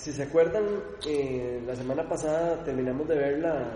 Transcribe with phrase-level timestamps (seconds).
[0.00, 0.64] si se acuerdan,
[1.06, 3.70] eh, la semana pasada terminamos de ver la,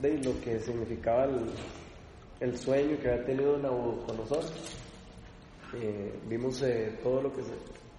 [0.00, 1.44] de lo que significaba el,
[2.40, 4.44] el sueño que había tenido Nabucodonosor.
[5.74, 7.42] Eh, vimos eh, todo lo que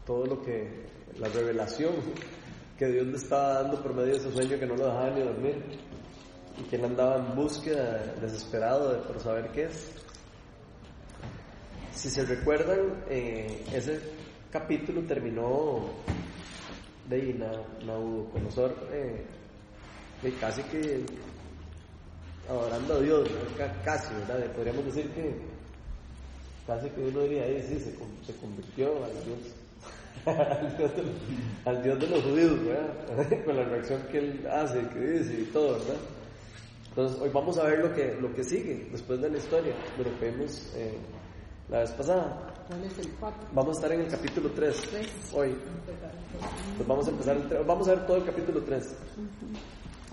[0.03, 0.87] todo lo que
[1.19, 1.93] la revelación
[2.75, 5.21] que Dios le estaba dando por medio de ese sueño que no lo dejaba ni
[5.21, 5.63] dormir
[6.57, 9.93] y que él andaba en búsqueda desesperado de por saber qué es.
[11.93, 13.99] Si se recuerdan, eh, ese
[14.51, 15.85] capítulo terminó
[17.09, 17.33] de
[17.85, 19.25] Nabucodonosor eh,
[20.21, 21.03] de casi que
[22.47, 23.29] adorando a Dios,
[23.83, 24.45] casi, ¿verdad?
[24.53, 25.35] Podríamos decir que
[26.65, 27.91] casi que uno diría, ahí sí, se,
[28.25, 29.55] se convirtió al Dios,
[31.65, 33.43] al Dios, de los, judíos, ¿verdad?
[33.45, 35.97] Con la reacción que él hace, que dice y todo, ¿verdad?
[36.89, 40.03] Entonces, hoy vamos a ver lo que, lo que sigue después de la historia de
[40.03, 40.97] lo que vimos eh,
[41.69, 42.48] la vez pasada.
[42.69, 43.47] ¿Cuál es el 4?
[43.51, 44.75] Vamos a estar en el capítulo 3
[45.33, 45.55] hoy.
[46.77, 48.95] Pues vamos a empezar el, vamos a ver todo el capítulo 3.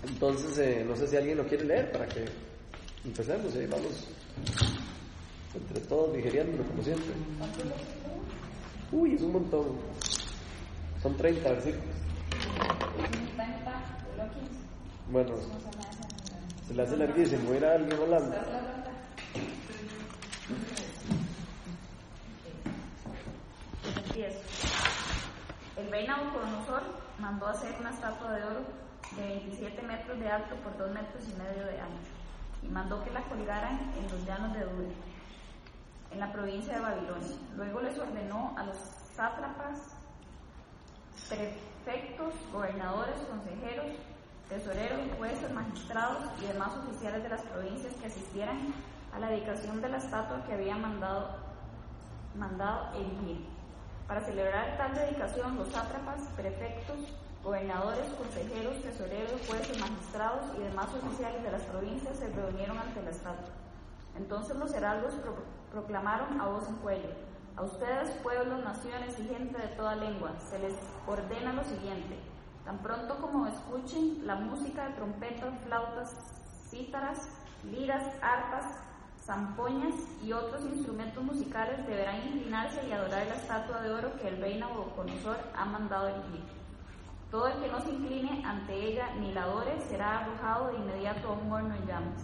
[0.09, 2.25] Entonces, eh, no sé si alguien lo quiere leer para que
[3.05, 4.09] empecemos y vamos
[5.55, 7.13] entre todos digeriéndolo como siempre.
[8.91, 9.67] Uy, es un montón.
[11.03, 11.85] Son 30 versículos.
[15.11, 15.35] Bueno,
[16.67, 17.53] se le hace larguísimo.
[17.53, 17.99] Ir a alguien
[24.25, 26.83] El rey Nabucodonosor
[27.19, 28.61] mandó hacer una estatua de oro
[29.15, 32.13] de 27 metros de alto por 2 metros y medio de ancho
[32.63, 34.95] y mandó que la colgaran en los llanos de Dure,
[36.13, 37.37] en la provincia de Babilonia.
[37.57, 38.77] Luego les ordenó a los
[39.15, 39.81] sátrapas,
[41.29, 43.87] prefectos, gobernadores, consejeros,
[44.49, 48.73] tesoreros, jueces, magistrados y demás oficiales de las provincias que asistieran
[49.15, 51.37] a la dedicación de la estatua que había mandado,
[52.35, 53.56] mandado erigir.
[54.07, 56.97] Para celebrar tal dedicación, los sátrapas, prefectos,
[57.43, 63.11] gobernadores, consejeros, tesoreros, jueces, magistrados y demás oficiales de las provincias se reunieron ante la
[63.11, 63.55] estatua.
[64.17, 65.15] Entonces los heraldos
[65.73, 67.11] proclamaron a voz en cuello,
[67.57, 70.75] a ustedes, pueblos, naciones y gente de toda lengua, se les
[71.07, 72.19] ordena lo siguiente.
[72.65, 76.15] Tan pronto como escuchen la música de trompetas, flautas,
[76.69, 77.29] cítaras,
[77.65, 78.65] liras, arpas,
[79.27, 84.41] zampoñas y otros instrumentos musicales, deberán inclinarse y adorar la estatua de oro que el
[84.41, 86.45] rey Nabucodonosor ha mandado erigir.
[87.33, 91.29] Todo el que no se incline ante ella ni la adore será arrojado de inmediato
[91.29, 92.23] a un horno en llamas.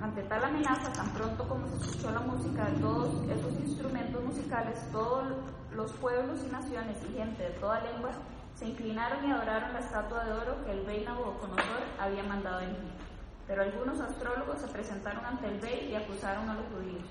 [0.00, 4.80] Ante tal amenaza, tan pronto como se escuchó la música de todos esos instrumentos musicales,
[4.90, 5.28] todos
[5.74, 8.10] los pueblos y naciones y gente de toda lengua
[8.56, 13.05] se inclinaron y adoraron la estatua de oro que el rey Nabucodonosor había mandado erigir.
[13.46, 17.04] Pero algunos astrólogos se presentaron ante el rey y acusaron a los judíos.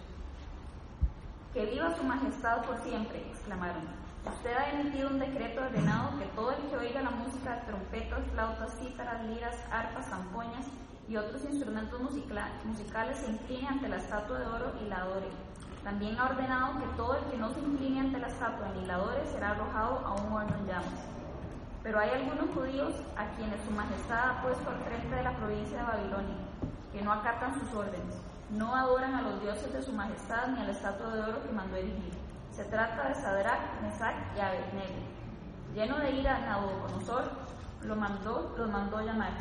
[1.54, 3.84] Que viva su majestad por siempre, exclamaron.
[4.26, 8.20] Usted ha emitido un decreto ordenado que todo el que oiga la música de trompetas,
[8.34, 10.66] flautas, cítaras, liras, arpas, zampoñas
[11.08, 15.30] y otros instrumentos musicales se incline ante la estatua de oro y la adore.
[15.84, 18.96] También ha ordenado que todo el que no se incline ante la estatua ni la
[18.96, 21.06] adore será arrojado a un horno en llamas.
[21.86, 25.78] Pero hay algunos judíos a quienes su majestad ha puesto al frente de la provincia
[25.78, 26.36] de Babilonia,
[26.92, 28.16] que no acatan sus órdenes,
[28.50, 31.54] no adoran a los dioses de su majestad ni a la estatua de oro que
[31.54, 32.12] mandó erigir.
[32.52, 34.96] Se trata de Sadrach, Mesach y Abednego.
[35.76, 37.30] Lleno de ira, Nabucodonosor
[37.84, 39.34] lo mandó, los mandó llamar.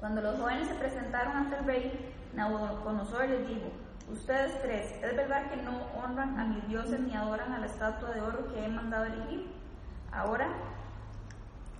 [0.00, 3.68] Cuando los jóvenes se presentaron ante el rey, Nabucodonosor les dijo,
[4.10, 8.08] ustedes tres, ¿es verdad que no honran a mis dioses ni adoran a la estatua
[8.08, 9.52] de oro que he mandado erigir?
[10.10, 10.48] Ahora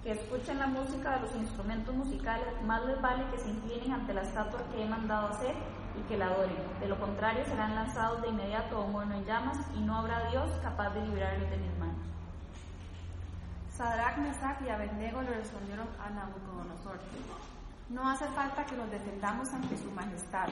[0.03, 4.15] que escuchen la música de los instrumentos musicales, más les vale que se inclinen ante
[4.15, 5.55] la estatua que he mandado hacer
[5.97, 6.57] y que la adoren.
[6.81, 10.29] De lo contrario, serán lanzados de inmediato a un horno en llamas y no habrá
[10.31, 12.13] Dios capaz de librarlos de mis manos.
[13.77, 16.99] Sadrach, Mesach y Abednego le respondieron a Nabucodonosor.
[17.89, 20.49] No hace falta que nos defendamos ante su majestad.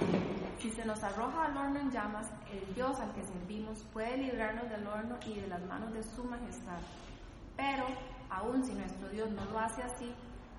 [0.59, 4.69] Si se nos arroja al horno en llamas, el Dios al que servimos puede librarnos
[4.69, 6.79] del horno y de las manos de su majestad.
[7.57, 7.87] Pero
[8.31, 10.15] aun si nuestro Dios no lo hace así,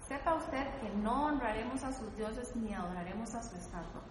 [0.08, 4.02] sepa usted que no honraremos a sus dioses ni adoraremos a su estatua.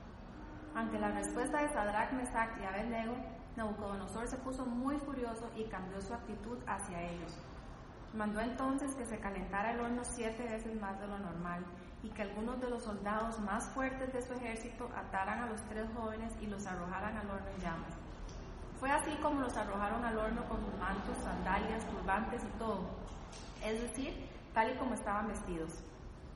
[0.74, 3.14] Ante la respuesta de Sadrach, Mesach y Abednego,
[3.56, 7.36] Nabucodonosor se puso muy furioso y cambió su actitud hacia ellos.
[8.14, 11.64] Mandó entonces que se calentara el horno siete veces más de lo normal
[12.02, 15.86] y que algunos de los soldados más fuertes de su ejército ataran a los tres
[15.94, 17.94] jóvenes y los arrojaran al horno en llamas.
[18.78, 22.88] Fue así como los arrojaron al horno con sus mantos, sandalias, turbantes y todo,
[23.64, 24.14] es decir,
[24.54, 25.82] tal y como estaban vestidos.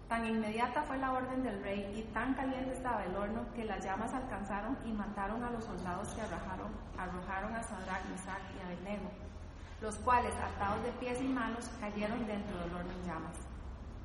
[0.09, 3.83] Tan inmediata fue la orden del rey y tan caliente estaba el horno que las
[3.83, 9.11] llamas alcanzaron y mataron a los soldados que arrojaron, arrojaron a Sadrach, Mesach y Abednego,
[9.81, 13.37] los cuales, atados de pies y manos, cayeron dentro del horno en llamas.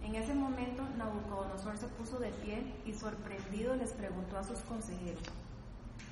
[0.01, 5.23] En ese momento Nabucodonosor se puso de pie y sorprendido les preguntó a sus consejeros,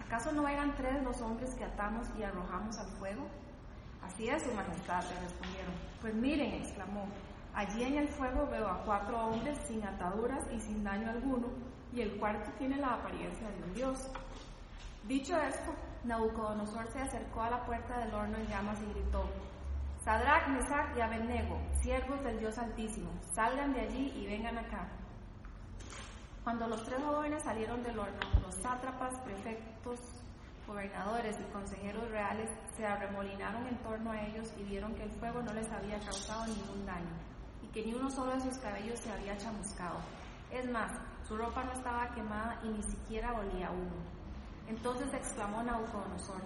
[0.06, 3.27] ¿acaso no eran tres los hombres que atamos y arrojamos al fuego?
[4.07, 5.74] Así es, su majestad, le respondieron.
[6.00, 7.06] Pues miren, exclamó,
[7.54, 11.48] allí en el fuego veo a cuatro hombres sin ataduras y sin daño alguno,
[11.92, 14.09] y el cuarto tiene la apariencia de un dios.
[15.07, 15.71] Dicho esto,
[16.06, 19.30] Nabucodonosor se acercó a la puerta del horno en llamas y gritó,
[20.04, 24.88] Sadrach, Mesach y Abednego, siervos del Dios Altísimo, salgan de allí y vengan acá.
[26.45, 30.00] Cuando los tres jóvenes salieron del horno, los sátrapas, prefectos,
[30.65, 35.41] gobernadores y consejeros reales se arremolinaron en torno a ellos y vieron que el fuego
[35.41, 37.18] no les había causado ningún daño
[37.63, 39.97] y que ni uno solo de sus cabellos se había chamuscado.
[40.51, 40.91] Es más,
[41.27, 43.97] su ropa no estaba quemada y ni siquiera olía humo.
[44.68, 46.41] Entonces exclamó Nabucodonosor,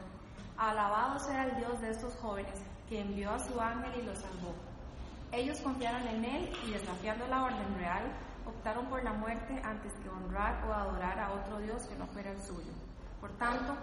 [0.57, 4.55] alabado sea el Dios de estos jóvenes, que envió a su ángel y los salvó.
[5.33, 8.03] Ellos confiaron en él y desafiando la orden real,
[8.45, 12.31] optaron por la muerte antes que honrar o adorar a otro Dios que no fuera
[12.31, 12.71] el suyo.
[13.19, 13.75] Por tanto,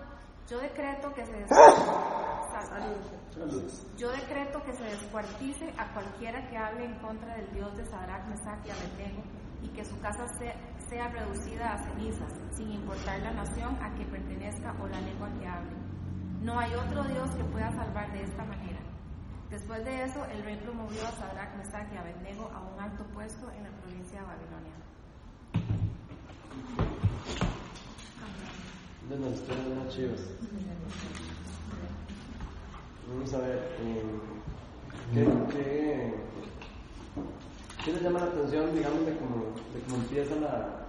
[0.50, 1.46] yo decreto que se
[3.96, 8.26] yo decreto que se descuartice a cualquiera que hable en contra del Dios de Sadrach,
[8.28, 9.22] Mesach y Abednego
[9.62, 10.54] y que su casa sea,
[10.88, 15.46] sea reducida a cenizas, sin importar la nación a que pertenezca o la lengua que
[15.46, 15.76] hable.
[16.40, 18.78] No hay otro Dios que pueda salvar de esta manera.
[19.50, 23.50] Después de eso, el rey promovió a Sadrach, Mesach y Abednego a un alto puesto
[23.52, 25.87] en la provincia de Babilonia.
[29.08, 30.20] De las historias más chivas.
[33.08, 34.02] Vamos a ver, eh,
[35.14, 36.14] ¿qué, qué,
[37.84, 39.36] qué les llama la atención, digamos, de cómo,
[39.72, 40.88] de cómo empieza la,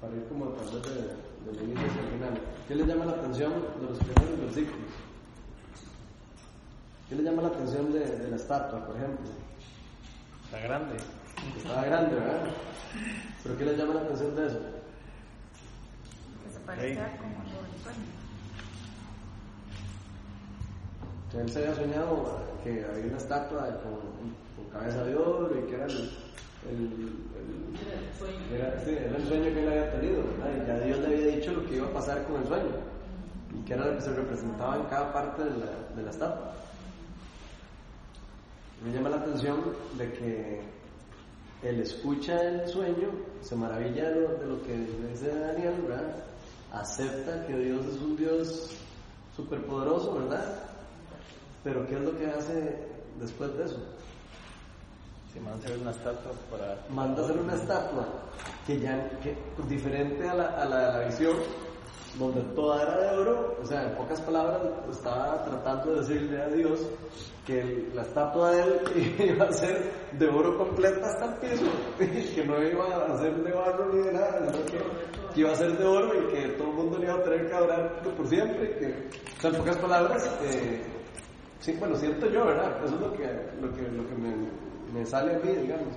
[0.00, 3.12] para ir como a través de, del inicio hacia el final, ¿qué les llama la
[3.12, 4.90] atención de los primeros versículos?
[7.08, 9.26] ¿Qué les llama la atención de, de la estatua, por ejemplo?
[10.46, 10.96] Está grande.
[11.56, 12.50] Estaba grande, ¿verdad?
[13.44, 14.75] ¿Pero qué les llama la atención de eso?
[16.66, 18.06] Parecía como lo del sueño.
[21.38, 24.00] Él se había soñado que había una estatua con,
[24.56, 29.44] con cabeza de oro y que era el, el, el- era, sí, era el sueño
[29.44, 30.50] que él había tenido, ¿verdad?
[30.64, 32.70] Y ya Dios le había dicho lo que iba a pasar con el sueño
[33.54, 35.66] y que era lo que se representaba en cada parte de la,
[35.96, 36.52] de la estatua.
[38.84, 39.60] Me llama la atención
[39.98, 40.60] de que
[41.62, 43.10] él escucha el sueño,
[43.42, 44.74] se maravilla de lo, de lo que
[45.10, 46.14] dice Daniel, ¿verdad?
[46.80, 48.70] Acepta que Dios es un Dios
[49.34, 50.54] superpoderoso, ¿verdad?
[51.64, 52.86] Pero ¿qué es lo que hace
[53.18, 53.78] después de eso?
[55.32, 56.78] Se manda a hacer una estatua para.
[56.90, 58.06] Manda a hacer una estatua
[58.66, 59.36] que ya, que,
[59.68, 61.36] diferente a la, a la, a la visión,
[62.18, 66.48] donde toda era de oro, o sea, en pocas palabras, estaba tratando de decirle a
[66.48, 66.80] Dios
[67.44, 71.66] que el- la estatua de él iba a ser de oro completa hasta el piso,
[72.34, 74.78] que no iba a ser de barro ni de nada, sino que,
[75.36, 77.46] que iba a ser de oro y que todo el mundo le iba a tener
[77.46, 80.82] que adorar por siempre, que, o en pocas palabras, eh,
[81.60, 82.84] Sí, bueno, siento yo, ¿verdad?
[82.84, 83.24] Eso es lo que,
[83.60, 84.14] lo que, lo que
[84.92, 85.94] me, sale a mí, digamos.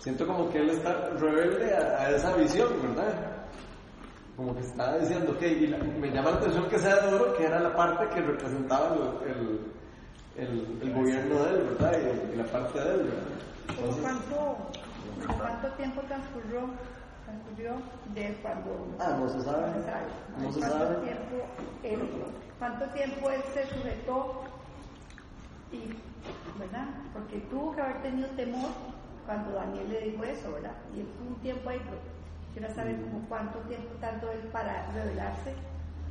[0.00, 3.14] Siento como que él está rebelde a, esa visión, ¿verdad?
[4.36, 7.36] Como que está diciendo, ok, y la- me llama la atención que sea de oro,
[7.36, 8.96] que era la parte que representaba
[9.26, 9.60] el,
[10.42, 11.98] el, gobierno de él, ¿verdad?
[12.32, 13.22] Y, la parte de él, ¿verdad?
[13.76, 16.60] ¿Cómo Entonces, ¿Cuánto, cuánto tiempo transcurrió,
[18.14, 18.96] de cuando...
[18.98, 19.66] Ah, no se sabe.
[19.68, 20.06] No se sabe.
[20.38, 20.96] No se ¿Cuánto sabe.
[20.96, 21.36] Tiempo
[21.82, 22.00] él,
[22.58, 24.42] ¿Cuánto tiempo él se sujetó?
[25.72, 26.86] Y, ¿Verdad?
[27.12, 28.70] Porque tuvo que haber tenido temor
[29.26, 30.74] cuando Daniel le dijo eso, ¿verdad?
[30.94, 31.98] Y él un tiempo ahí, pero
[32.52, 35.54] quiero saber como cuánto tiempo tardó él para revelarse.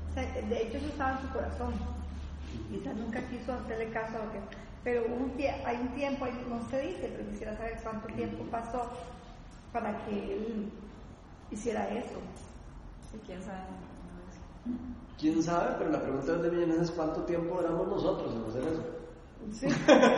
[0.09, 1.73] O sea, de hecho, eso estaba en su corazón.
[2.69, 4.39] Quizás nunca quiso hacerle caso a lo que...
[4.83, 5.33] Pero un
[5.65, 8.89] hay un tiempo, ahí no se dice, pero quisiera saber cuánto tiempo pasó
[9.71, 10.71] para que él
[11.51, 12.19] hiciera eso.
[13.11, 13.59] Sí, quién sabe.
[15.19, 18.83] quién sabe, pero la pregunta de millones es cuánto tiempo duramos nosotros en hacer eso.
[19.51, 19.67] Sí.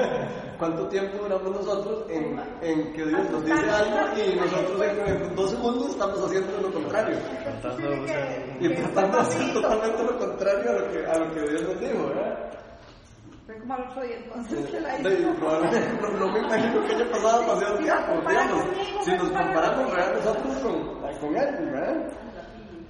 [0.59, 5.35] ¿Cuánto tiempo duramos nosotros en, en que Dios nos dice algo y nosotros en, en
[5.35, 7.17] dos segundos estamos haciendo lo contrario?
[8.59, 11.79] Y tratando de hacer totalmente lo contrario a lo que, a lo que Dios nos
[11.79, 12.32] dijo, ¿verdad?
[13.63, 14.97] Otro día, entonces que la
[15.39, 18.63] probablemente no, no me imagino que haya pasado demasiado Si tiempo, digamos.
[19.03, 19.91] Si nos comparamos.
[19.91, 20.13] ¿verdad?
[20.15, 22.11] nosotros con, con él, ¿verdad?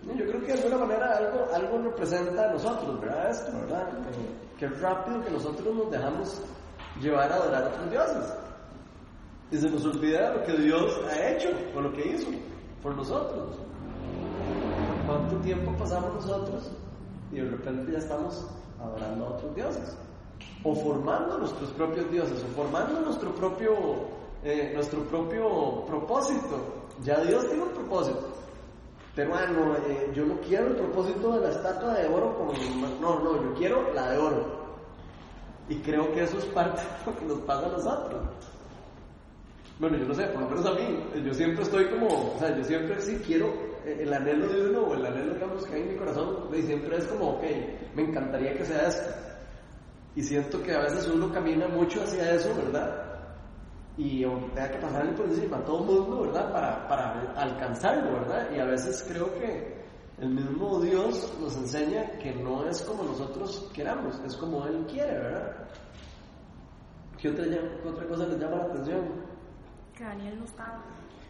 [0.04, 3.30] Yo creo que de alguna manera algo, algo representa a nosotros, ¿verdad?
[3.30, 3.88] Esto, ¿verdad?
[4.58, 6.42] Qué rápido que nosotros nos dejamos
[7.00, 8.34] llevar a adorar a otros dioses.
[9.52, 12.32] Y se nos olvida lo que Dios ha hecho, o lo que hizo
[12.82, 13.58] por nosotros.
[15.06, 16.72] ¿Cuánto tiempo pasamos nosotros
[17.32, 18.48] y de repente ya estamos
[18.80, 19.98] adorando a otros dioses?
[20.64, 23.74] O formando nuestros propios dioses, o formando nuestro propio
[24.44, 26.84] eh, nuestro propio propósito.
[27.04, 28.28] Ya Dios tiene un propósito.
[29.16, 33.02] Pero ah, no, eh, yo no quiero el propósito de la estatua de oro con...
[33.02, 34.64] No, no, yo quiero la de oro.
[35.70, 38.22] Y creo que eso es parte de lo que nos pasa a nosotros.
[39.80, 42.56] Bueno, yo no sé, por lo menos a mí, yo siempre estoy como, o sea,
[42.56, 43.48] yo siempre sí quiero,
[43.86, 46.98] eh, el anhelo de uno o el anhelo que hay en mi corazón, y siempre
[46.98, 47.44] es como, ok,
[47.96, 49.10] me encantaría que sea esto.
[50.16, 53.04] Y siento que a veces uno camina mucho hacia eso, ¿verdad?
[53.98, 56.52] Y aunque tenga que pasarle por encima a todo el mundo, ¿verdad?
[56.52, 58.50] Para, para alcanzarlo, ¿verdad?
[58.56, 59.84] Y a veces creo que
[60.20, 65.14] el mismo Dios nos enseña que no es como nosotros queramos, es como Él quiere,
[65.14, 65.68] ¿verdad?
[67.18, 69.02] ¿Qué otra, qué otra cosa les llama la atención?
[69.96, 70.84] Que Daniel no estaba.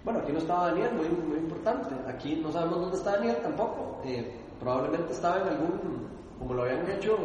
[0.04, 1.96] Bueno, aquí no estaba Daniel, muy, muy importante.
[2.08, 4.02] Aquí no sabemos dónde está Daniel tampoco.
[4.04, 6.08] Eh, probablemente estaba en algún,
[6.40, 7.18] como lo habían hecho,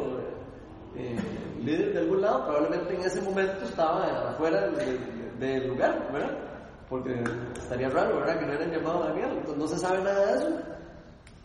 [0.99, 1.17] eh,
[1.62, 6.37] líder de algún lado, probablemente en ese momento estaba afuera del, del lugar, ¿verdad?
[6.88, 7.23] Porque
[7.57, 8.38] estaría raro, ¿verdad?
[8.38, 9.31] Que no hubieran llamado a Daniel.
[9.31, 10.49] Entonces no se sabe nada de eso.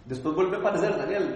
[0.06, 1.34] Después vuelve a aparecer Daniel.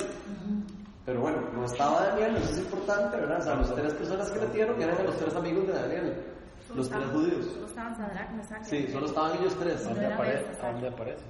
[1.06, 3.40] Pero bueno, no estaba Daniel, eso es importante, ¿verdad?
[3.40, 6.24] O sea, las tres personas que metieron eran los tres amigos de Daniel.
[6.76, 7.46] Los tres judíos.
[7.46, 9.86] Solo estaban Sadrach, Mesach Sí, solo estaban ellos tres.
[9.86, 10.06] ¿Dónde
[10.88, 11.24] aparece?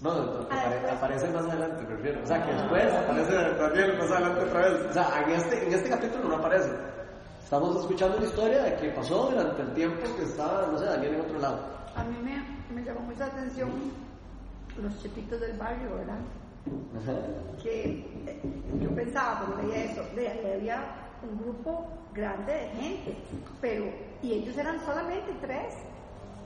[0.00, 0.92] No, apare- Ah, después.
[0.92, 2.20] aparece más adelante, me refiero.
[2.22, 4.86] O sea, que después aparece Daniel más adelante otra vez.
[4.88, 6.70] O sea, en este, en este capítulo no aparece.
[7.42, 11.14] Estamos escuchando la historia de que pasó durante el tiempo que estaba, no sé, Daniel
[11.14, 11.58] en otro lado.
[11.96, 13.70] A mí me, me llamó mucha atención
[14.80, 16.18] los chiquitos del barrio, ¿verdad?
[17.62, 17.82] Que
[18.26, 18.40] eh,
[18.80, 20.84] yo pensaba cuando veía eso, de había
[21.22, 23.16] un grupo grande de gente,
[23.60, 23.86] pero,
[24.22, 25.74] y ellos eran solamente tres,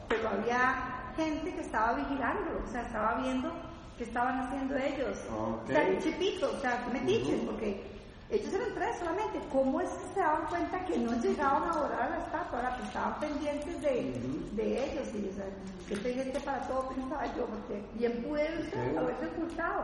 [0.09, 3.51] pero había gente que estaba vigilando, o sea, estaba viendo
[3.99, 5.19] qué estaban haciendo ellos.
[5.31, 5.65] Ok.
[5.65, 7.83] O sea, chiquitos, o sea, metiches, porque
[8.31, 9.41] ellos eran tres solamente.
[9.53, 12.59] ¿Cómo es que se daban cuenta que no llegaban a a la estatua?
[12.59, 14.15] Ahora, pues estaban pendientes de,
[14.53, 15.09] de ellos.
[15.15, 15.45] Y, o sea,
[15.89, 18.99] qué pendiente para todo pensaba yo, porque bien pude Ok.
[18.99, 19.83] haberse ocultado.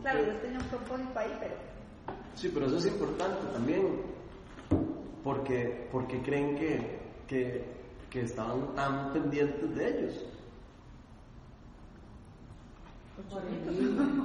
[0.00, 1.54] Claro, yo tenía un propósito ahí, pero
[2.34, 4.02] Sí, pero eso es importante también.
[5.22, 7.64] Porque, porque creen que, que,
[8.08, 10.26] que estaban tan pendientes de ellos.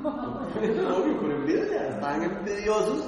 [0.06, 1.90] Obvio, por envidia.
[1.90, 3.06] Estaban envidiosos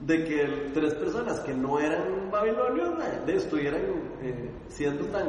[0.00, 2.94] de que tres personas que no eran babilonios
[3.26, 3.80] de- estuvieran
[4.22, 5.26] eh, siendo tan,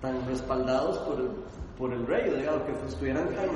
[0.00, 1.28] tan respaldados por el,
[1.78, 3.46] por el rey, digamos, que estuvieran tan...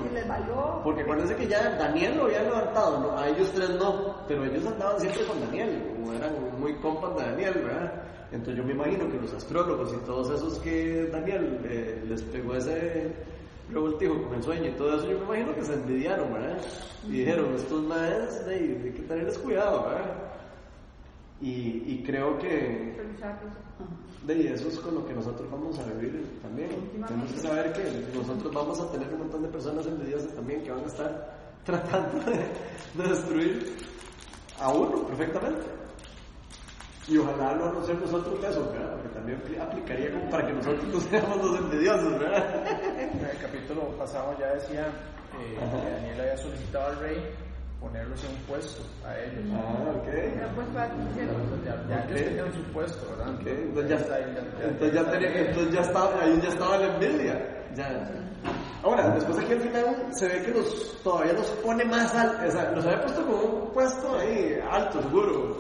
[0.85, 3.19] Porque acuérdense que ya Daniel lo había levantado, ¿no?
[3.19, 7.23] a ellos tres no, pero ellos andaban siempre con Daniel, como eran muy compas de
[7.31, 8.03] Daniel, ¿verdad?
[8.33, 12.55] Entonces yo me imagino que los astrólogos y todos esos que Daniel eh, les pegó
[12.57, 13.13] ese
[13.71, 16.59] revoltijo con el sueño y todo eso, yo me imagino que se envidiaron, ¿verdad?
[17.07, 20.17] Y dijeron, estos maes, de, hay que tenerles cuidado, ¿verdad?
[21.41, 22.97] Y, y creo que
[24.27, 26.71] de eso es con lo que nosotros vamos a vivir también.
[27.07, 30.71] Tenemos que saber que nosotros vamos a tener un montón de personas envidiosas también que
[30.71, 33.77] van a estar tratando de, de destruir
[34.59, 35.86] a uno perfectamente.
[37.09, 38.95] Y ojalá no nos nosotros eso, ¿verdad?
[38.95, 42.67] Porque también apli- aplicaría como para que nosotros no seamos los envidiosos, ¿verdad?
[42.99, 44.87] En el capítulo pasado ya decía
[45.41, 47.31] eh, que Daniel había solicitado al rey
[47.81, 49.45] ponerlos en un puesto a ellos.
[49.55, 50.07] Ah, ok.
[50.37, 50.67] Ya, pues,
[51.65, 53.35] ya, ya tenían su puesto, ¿verdad?
[53.35, 56.95] Ok, Entonces ya, está ya- entonces ya, tenía- entonces ya estaba, ahí ya estaba la
[56.95, 57.65] envidia.
[57.77, 58.11] Ya.
[58.83, 62.51] Ahora, después aquí al final se ve que los, todavía los pone más alto, o
[62.51, 65.57] sea, los había puesto como un puesto ahí alto, seguro.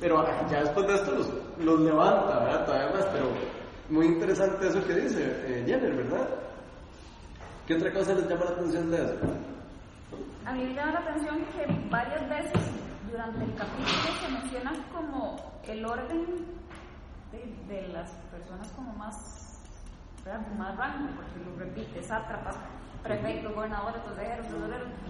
[0.00, 1.28] Pero ya después de esto los,
[1.58, 2.64] los levanta, ¿verdad?
[2.64, 3.26] Todavía más, pero
[3.90, 6.28] muy interesante eso que dice eh, Jenner, ¿verdad?
[7.66, 9.14] ¿Qué otra cosa les llama la atención de eso?
[10.46, 12.60] A mí me llama la atención que varias veces
[13.10, 16.26] durante el capítulo se menciona como el orden
[17.30, 19.60] de, de las personas como más,
[20.24, 20.46] ¿verdad?
[20.56, 22.56] Más rango, porque lo repite, sátrapas,
[23.02, 24.46] prefectos, gobernadores, consejeros,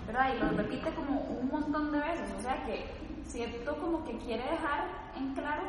[0.06, 0.35] ¿verdad?
[0.35, 4.42] Y lo repite como un montón de veces, o sea que siento como que quiere
[4.42, 5.62] dejar en claro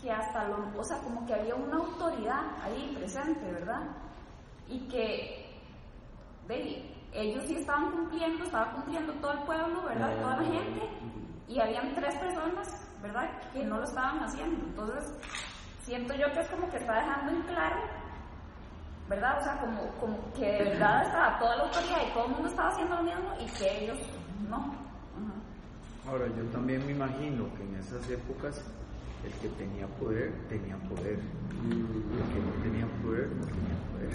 [0.00, 3.82] que hasta lo, o sea, como que había una autoridad ahí presente, ¿verdad?
[4.68, 5.46] Y que
[6.46, 10.16] de, ellos sí estaban cumpliendo, estaba cumpliendo todo el pueblo, ¿verdad?
[10.20, 10.88] Toda la gente,
[11.48, 13.30] y habían tres personas, ¿verdad?
[13.52, 14.64] Que no lo estaban haciendo.
[14.66, 15.12] Entonces,
[15.82, 17.76] siento yo que es como que está dejando en claro,
[19.08, 19.38] ¿verdad?
[19.38, 22.48] O sea, como, como que de verdad estaba toda la autoridad y todo el mundo
[22.48, 23.98] estaba haciendo lo mismo y que ellos
[24.48, 24.85] no.
[26.08, 28.60] Ahora, yo también me imagino que en esas épocas
[29.24, 34.10] el que tenía poder tenía poder, el que no tenía poder no tenía poder.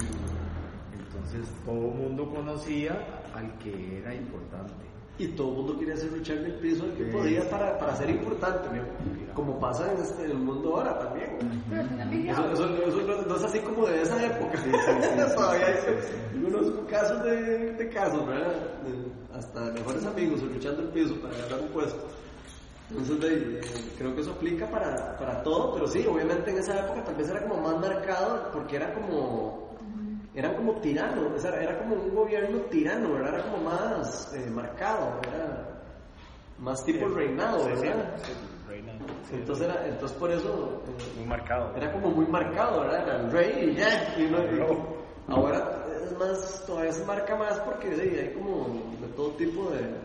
[0.97, 2.93] Entonces todo el mundo conocía
[3.35, 4.73] al que era importante.
[5.19, 8.09] y todo el mundo quería ser Richard el piso el que podía para, para ser
[8.09, 9.33] importante, ¿no?
[9.35, 11.29] como pasa en, este- en el mundo ahora también.
[11.37, 12.53] Eso, pillado.
[12.53, 14.57] eso- eso no, no es así como de esa época.
[15.35, 15.75] Todavía hay
[16.35, 18.53] algunos casos de, de casos, ¿verdad?
[18.83, 22.07] De- hasta mejores amigos luchando el piso para ganar un puesto.
[22.89, 23.61] Entonces, eh,
[23.97, 27.29] creo que eso aplica para, para todo, pero sí, obviamente en esa época tal vez
[27.29, 29.61] era como más marcado porque era como.
[30.33, 33.33] Eran como tiranos, o sea, era como un gobierno tirano, ¿verdad?
[33.35, 35.67] Era como más eh, marcado, era
[36.57, 38.15] más tipo reinado, Sí, sí, ¿verdad?
[38.25, 38.31] sí,
[38.69, 38.93] reina,
[39.29, 41.75] sí, Entonces, era, entonces por eso eh, muy marcado.
[41.75, 43.03] era como muy marcado, ¿verdad?
[43.07, 44.15] Era el rey y ya.
[44.17, 44.85] y no- y-
[45.27, 48.67] ahora es más, todavía se marca más porque sí, hay como
[48.99, 49.95] de todo tipo de,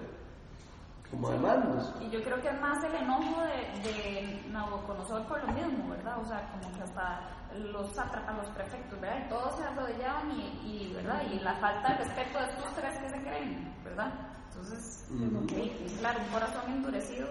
[1.10, 1.94] como de mandos.
[2.00, 6.18] Y yo creo que es más el enojo de, de Nabucodonosor por lo mismo, ¿verdad?
[6.20, 7.20] O sea, como que hasta
[7.54, 9.24] los los prefectos, ¿verdad?
[9.24, 11.22] Y todos se arrodillaban y, y, ¿verdad?
[11.32, 14.12] Y la falta de respeto de estos tres que se creen, ¿verdad?
[14.48, 15.48] Entonces, Ujú.
[15.48, 17.26] sí, claro, un corazón endurecido,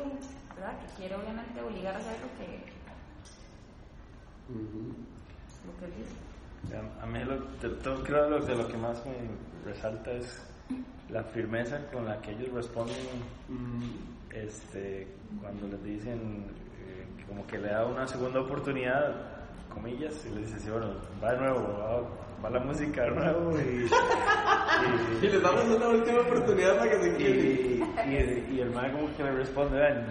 [0.56, 0.80] ¿verdad?
[0.80, 2.74] Que quiere obviamente obligar a hacer lo que,
[5.66, 6.35] lo que dice.
[7.02, 9.14] A, mí lo, de, todo- creo lo, de lo que más me
[9.72, 10.42] resalta es
[11.10, 12.96] la firmeza con la que ellos responden
[13.48, 13.84] Mm,
[14.34, 15.08] este,
[15.42, 16.46] cuando les dicen
[16.82, 19.14] eh, como que le da una segunda oportunidad,
[19.74, 20.88] comillas, y les dice, sí, bueno,
[21.24, 22.02] va de nuevo, va,
[22.44, 23.88] va la música de nuevo y,
[25.26, 28.50] Y les damos una última oportunidad para que se y, queden.
[28.52, 30.06] y, y- el man como que le responde, "Vean,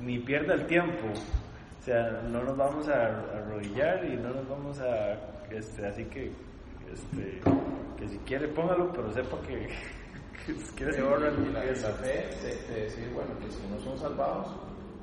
[0.00, 4.80] ni pierda el tiempo, o sea, no nos vamos a arrodillar y no nos vamos
[4.80, 5.16] a,
[5.50, 6.32] este, así que,
[6.92, 7.40] este,
[7.98, 9.68] que si quiere póngalo, pero sepa que,
[10.46, 14.48] que quiere Se la, la fe de, de decir, bueno, que si no son salvados,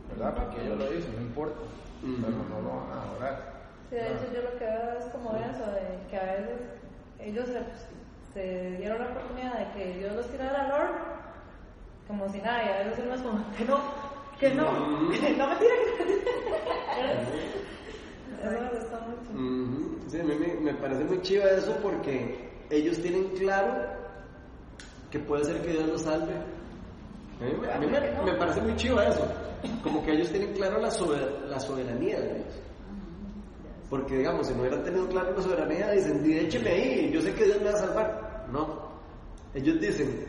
[0.10, 0.36] ¿verdad?
[0.36, 1.62] Porque ellos lo dicen, no importa,
[2.02, 3.54] pero no lo van a adorar.
[3.90, 6.60] Sí, de hecho yo lo que veo es como eso, de que a veces
[7.20, 11.00] ellos se, se dieron la oportunidad de que Dios los tirara al horno,
[12.08, 13.80] como si nada, y a veces uno es como, que no,
[14.40, 14.72] que no,
[15.38, 15.84] no me tiren.
[18.44, 20.10] Eso me.
[20.10, 23.74] Sí, a mí me, parece muy chiva eso porque ellos tienen claro
[25.12, 26.34] que puede ser que Dios los salve.
[27.74, 29.26] A mí, me- me, parece muy chiva eso.
[29.84, 32.48] Como que ellos tienen claro la, sober- la soberanía de Dios.
[33.90, 37.34] Porque, digamos, si no hubieran tenido claro la soberanía, dicen, "Di, écheme ahí, yo sé
[37.34, 38.48] que Dios me va a salvar.
[38.52, 38.92] No.
[39.54, 40.26] Ellos dicen,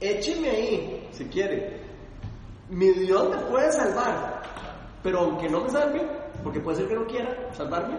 [0.00, 1.80] écheme ahí, si quiere.
[2.68, 4.42] Mi Dios me puede salvar.
[5.02, 6.02] Pero aunque no me salve,
[6.46, 7.96] porque puede ser que no quiera salvarme,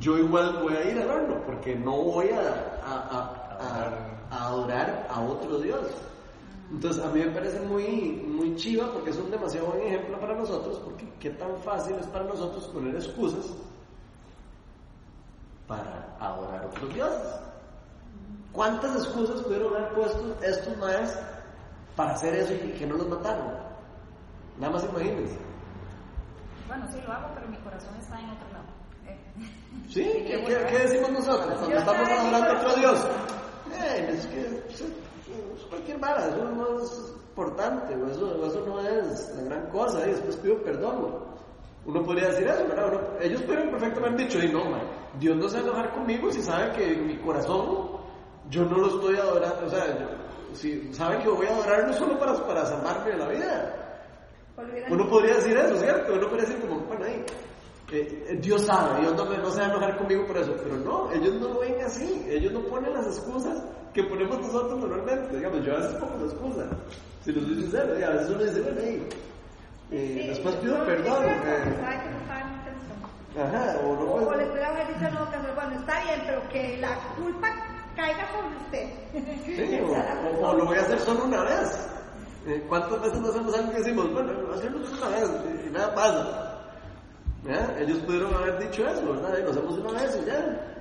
[0.00, 2.40] yo igual voy a ir al horno, porque no voy a,
[2.82, 5.86] a, a- a- a adorar a otro Dios.
[6.72, 10.34] Entonces a mí me parece muy, muy chiva porque es un demasiado buen ejemplo para
[10.34, 13.52] nosotros, porque qué tan fácil es para nosotros poner excusas
[15.68, 17.34] para adorar a otros dioses.
[18.50, 21.22] ¿Cuántas excusas pudieron haber puesto estos maestros
[21.96, 23.52] para hacer eso y que no los mataron?
[24.58, 25.36] Nada más imagínense.
[26.68, 28.64] Bueno, sí lo hago, pero mi corazón está en otro lado.
[29.06, 29.18] Eh,
[29.88, 30.02] ¿Sí?
[30.26, 33.08] ¿Qué, qué- qué decimos nosotros cuando estamos estaba adorando a otro diciendo- Dios?
[33.76, 34.40] Eh, es que
[34.72, 39.66] eso- es cualquier vara, eso no es importante, o eso, eso no es la gran
[39.70, 41.24] cosa, y después pido perdón.
[41.86, 42.88] Uno podría decir eso, ¿verdad?
[42.92, 44.82] Uno- ellos pudieron perfectamente dicho, y no, man,
[45.18, 47.88] Dios no se va a enojar conmigo si sabe que en mi corazón
[48.48, 52.18] yo no lo estoy adorando, o sea, yo- si sabe que voy a adorarlo solo
[52.18, 53.80] para, para salvarme de la vida.
[54.88, 56.12] Uno podría decir eso, ¿cierto?
[56.14, 57.24] Uno podría decir como, bueno, ahí,
[57.90, 61.10] eh, Dios sabe, Dios no, no se va a enojar conmigo por eso, pero no,
[61.12, 63.62] ellos no lo ven así, ellos no ponen las excusas
[63.92, 66.66] que ponemos nosotros normalmente, digamos, yo a veces pongo las excusas,
[67.24, 69.08] si lo soy sincero, y a veces uno dice, bueno, ahí,
[69.90, 72.20] eh, Sí, después no, pido sí, perdón, cierto, eh, sabe que no
[72.54, 73.58] intentando.
[73.58, 76.78] ajá, o no O, le puede haber dicho no, que bueno, está bien, pero que
[76.78, 77.48] la culpa
[77.96, 78.88] caiga sobre usted.
[79.44, 81.88] Sí, o, o- o lo voy a hacer solo una vez.
[82.46, 85.30] Eh, ¿Cuántas veces no hacemos algo que decimos, bueno, hacerlo solo una vez
[85.66, 86.60] y nada pasa?
[87.46, 87.78] ¿Ya?
[87.80, 89.38] Ellos pudieron haber dicho eso, ¿verdad?
[89.38, 90.76] Y lo hacemos una vez y ya.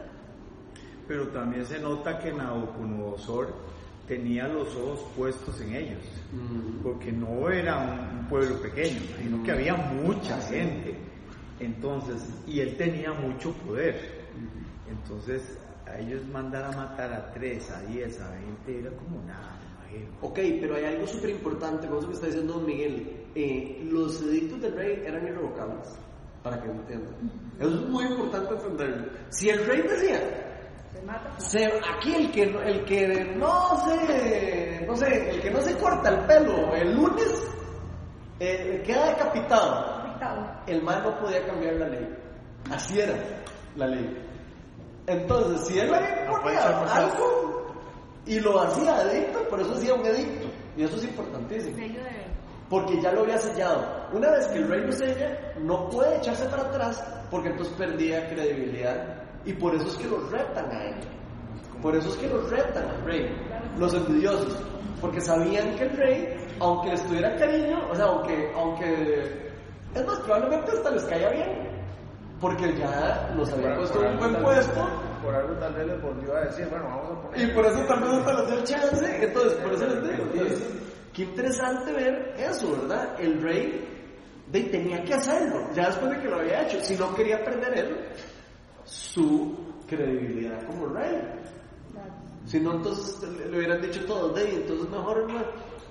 [1.08, 3.54] Pero también se nota que Nabucodonosor
[4.08, 6.04] tenía los ojos puestos en ellos,
[6.82, 10.98] porque no era un, un pueblo pequeño, sino que había mucha gente.
[11.60, 14.24] Entonces, y él tenía mucho poder.
[14.90, 19.58] Entonces, a ellos mandar a matar a tres, a diez, a veinte, era como nada,
[20.22, 23.26] Ok, pero hay algo súper importante con eso que está diciendo Don Miguel.
[23.36, 25.90] Eh, los edictos del rey eran irrevocables,
[26.44, 27.14] para que entiendan.
[27.60, 29.06] Eso es muy importante entenderlo.
[29.30, 30.20] Si el rey decía,
[30.94, 31.40] Se mata.
[31.40, 35.76] se- aquí el que, no- el que no se, no sé, el que no se
[35.78, 37.52] corta el pelo el lunes,
[38.40, 40.04] eh, queda decapitado.
[40.68, 42.08] El man no podía cambiar la ley.
[42.72, 43.14] Así era
[43.76, 44.18] la ley.
[45.06, 46.00] Entonces, si él le
[46.42, 47.53] ponía algo
[48.26, 50.48] y lo hacía edicto, por eso hacía un edicto.
[50.78, 51.78] Y eso es importantísimo.
[52.70, 54.08] Porque ya lo había sellado.
[54.14, 58.28] Una vez que el rey lo sella, no puede echarse para atrás porque entonces perdía
[58.30, 59.24] credibilidad.
[59.46, 60.96] Y por eso es que los retan a él.
[61.82, 63.30] Por eso es que los retan al rey.
[63.78, 64.58] Los envidiosos.
[65.02, 69.52] Porque sabían que el rey, aunque les tuviera cariño, o sea, aunque, aunque,
[69.94, 71.73] es más, probablemente hasta les caía bien.
[72.44, 74.86] Porque ya los había puesto en un buen puesto.
[75.24, 77.40] por algo tal vez les volvió a decir, bueno, vamos a poner.
[77.40, 79.26] Y por eso tal vez hasta les dio chance.
[79.26, 80.24] Entonces, por eso les digo.
[80.34, 80.74] Entonces,
[81.14, 83.16] qué interesante ver eso, ¿verdad?
[83.18, 83.88] El rey
[84.52, 86.84] de, tenía que hacerlo, ya después de que lo había hecho.
[86.84, 88.10] Si no quería perder él
[88.84, 91.22] su credibilidad como rey.
[92.54, 95.26] Si no, entonces le, le hubieran dicho todos, de entonces mejor,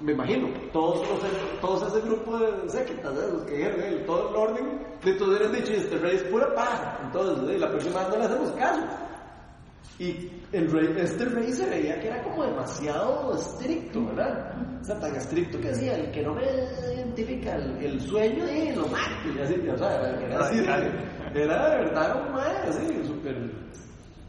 [0.01, 4.29] me imagino, todos, los- todos ese grupo de séquitas, de los que dijeron, "Ey, todo
[4.31, 7.99] el orden, de todos hubieran dicho, este rey es pura paja, entonces de, la próxima
[7.99, 8.81] vez no le hacemos caso.
[9.99, 14.55] Y el rey, este rey se veía que era como demasiado estricto, ¿verdad?
[14.81, 16.43] O sea, tan estricto que decía, el que no me
[16.95, 19.29] identifica el, el sueño, eh, lo mato.
[19.37, 20.59] Y así, o sea, era, era así,
[21.35, 23.51] era de verdad un mae, así, súper,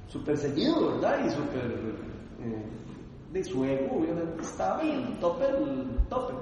[0.08, 1.26] súper seguido, ¿verdad?
[1.26, 2.13] Y súper, eh,
[3.32, 6.34] de su ego, obviamente, estaba en tope, el tope.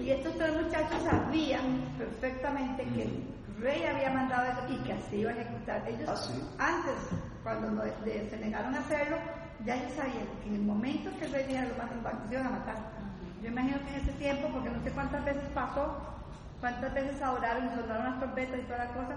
[0.00, 1.62] Y estos tres muchachos sabían
[1.98, 3.24] perfectamente que el
[3.60, 5.86] rey había mandado eso y que así iba a ejecutar.
[5.88, 6.32] Ellos Ah, sí.
[6.58, 6.94] antes,
[7.42, 9.16] cuando no- de- se negaron a hacerlo,
[9.66, 12.50] ya ellos sabían que en el momento que el rey dijera los los iban a
[12.50, 12.76] matar.
[13.42, 15.96] Yo imagino que en ese tiempo, porque no sé cuántas veces pasó,
[16.60, 19.16] cuántas veces adoraron y sonaron las trompetas y toda la cosa,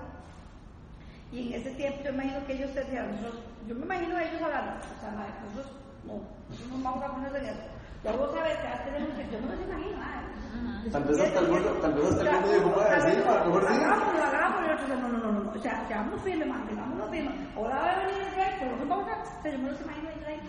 [1.31, 4.41] y en ese tiempo yo imagino que ellos decían, nosotros, yo me imagino a ellos
[4.41, 5.67] hablando, o sea, madre, nosotros
[6.05, 6.13] no,
[6.49, 7.65] nosotros no vamos a poner en eso.
[8.03, 10.89] Ya vos sabes que antes tenemos que yo no me los imagino, madre.
[10.91, 13.61] Tal vez hasta alguno, tal vez hasta dijo, Tal "Madre, sí, vez, a lo mejor
[13.67, 13.73] sí.
[13.73, 17.09] Hagámoslo, hagámoslo, y otros dicen, no, no, no, no, no, o sea, seamos firmes, mantengámonos
[17.09, 17.35] firmes.
[17.57, 19.81] Ahora va a venir el rey, pero nosotros vamos a, o sea, yo me los
[19.81, 20.39] imagino el rey,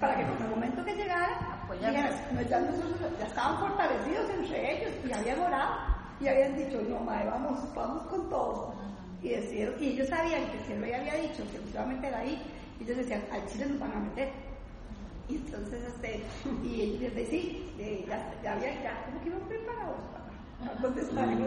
[0.00, 1.28] para que en el momento que llegara,
[1.68, 2.40] no,
[3.18, 5.74] ya estaban fortalecidos entre ellos y habían orado
[6.20, 8.74] y habían dicho, no, madre, vamos, vamos con todo.
[9.24, 12.14] Y, decían, y ellos sabían que el rey había dicho que nos iba a meter
[12.14, 12.42] ahí,
[12.78, 14.28] ellos decían, al Chile nos van a meter.
[15.30, 16.20] Y entonces, este,
[16.62, 20.82] y ellos decían, sí, eh, ya, ya había, ya, como que iban preparados para, para
[20.82, 21.46] contestar en.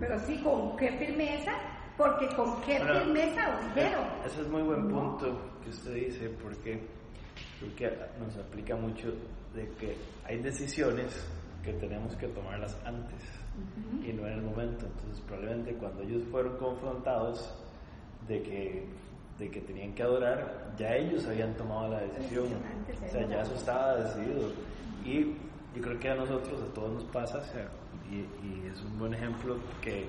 [0.00, 1.52] Pero sí, con qué firmeza,
[1.96, 4.04] porque con qué firmeza lo dijeron.
[4.26, 6.80] Ese es muy buen punto que usted dice, porque
[7.60, 9.12] creo que nos aplica mucho
[9.54, 11.24] de que hay decisiones
[11.62, 13.35] que tenemos que tomarlas antes
[14.08, 14.86] y no en el momento.
[14.86, 17.52] Entonces, probablemente cuando ellos fueron confrontados
[18.28, 18.86] de que,
[19.38, 22.46] de que tenían que adorar, ya ellos habían tomado la decisión.
[23.06, 24.50] O sea, ya eso estaba decidido.
[25.04, 25.24] Y
[25.76, 27.68] yo creo que a nosotros, a todos nos pasa, o sea,
[28.10, 28.16] y,
[28.46, 30.06] y es un buen ejemplo que,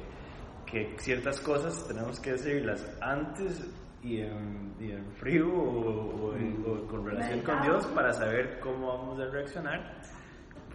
[0.65, 3.65] que ciertas cosas tenemos que decirlas antes
[4.03, 8.59] y en, y en frío o, o en- o con relación con Dios para saber
[8.59, 9.97] cómo vamos a reaccionar.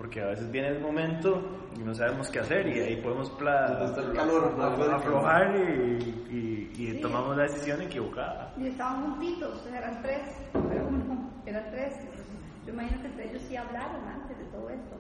[0.03, 1.41] Porque a veces viene el momento
[1.77, 5.61] y no sabemos qué hacer y ahí podemos calor, aflojar y,
[6.29, 7.01] y- y Sí.
[7.01, 8.53] tomamos la decisión equivocada.
[8.59, 10.23] Y estaban juntitos, eran tres,
[10.69, 11.95] pero uno, eran tres.
[12.67, 14.97] Yo imagino que entre ellos sí hablaron antes de todo esto.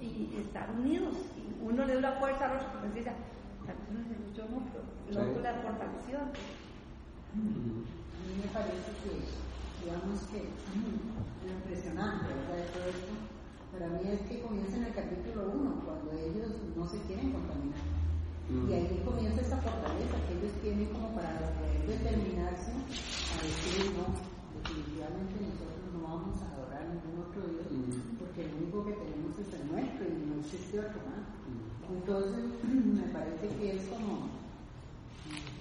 [0.00, 1.14] Y, y estar unidos.
[1.36, 3.14] Y uno le dio la fuerza al otro, porque decía,
[3.64, 5.20] tal vez uno se luchó, pero el Sí.
[5.30, 6.18] otro la fortaleció.
[6.18, 7.36] A
[8.26, 9.28] mí me parece que,
[9.84, 10.42] digamos que,
[11.46, 12.56] lo impresionante, ¿verdad?
[12.56, 13.12] De todo esto,
[13.80, 17.80] para mí es que comienza en el capítulo 1, cuando ellos no se quieren contaminar.
[18.52, 24.20] Y ahí comienza esa fortaleza que ellos tienen como para poder determinarse a decir, no,
[24.60, 29.48] definitivamente nosotros no vamos a adorar ningún otro Dios, porque el único que tenemos es
[29.48, 31.24] el nuestro y no existe otro más.
[31.88, 32.44] Entonces,
[33.00, 34.28] me parece que es como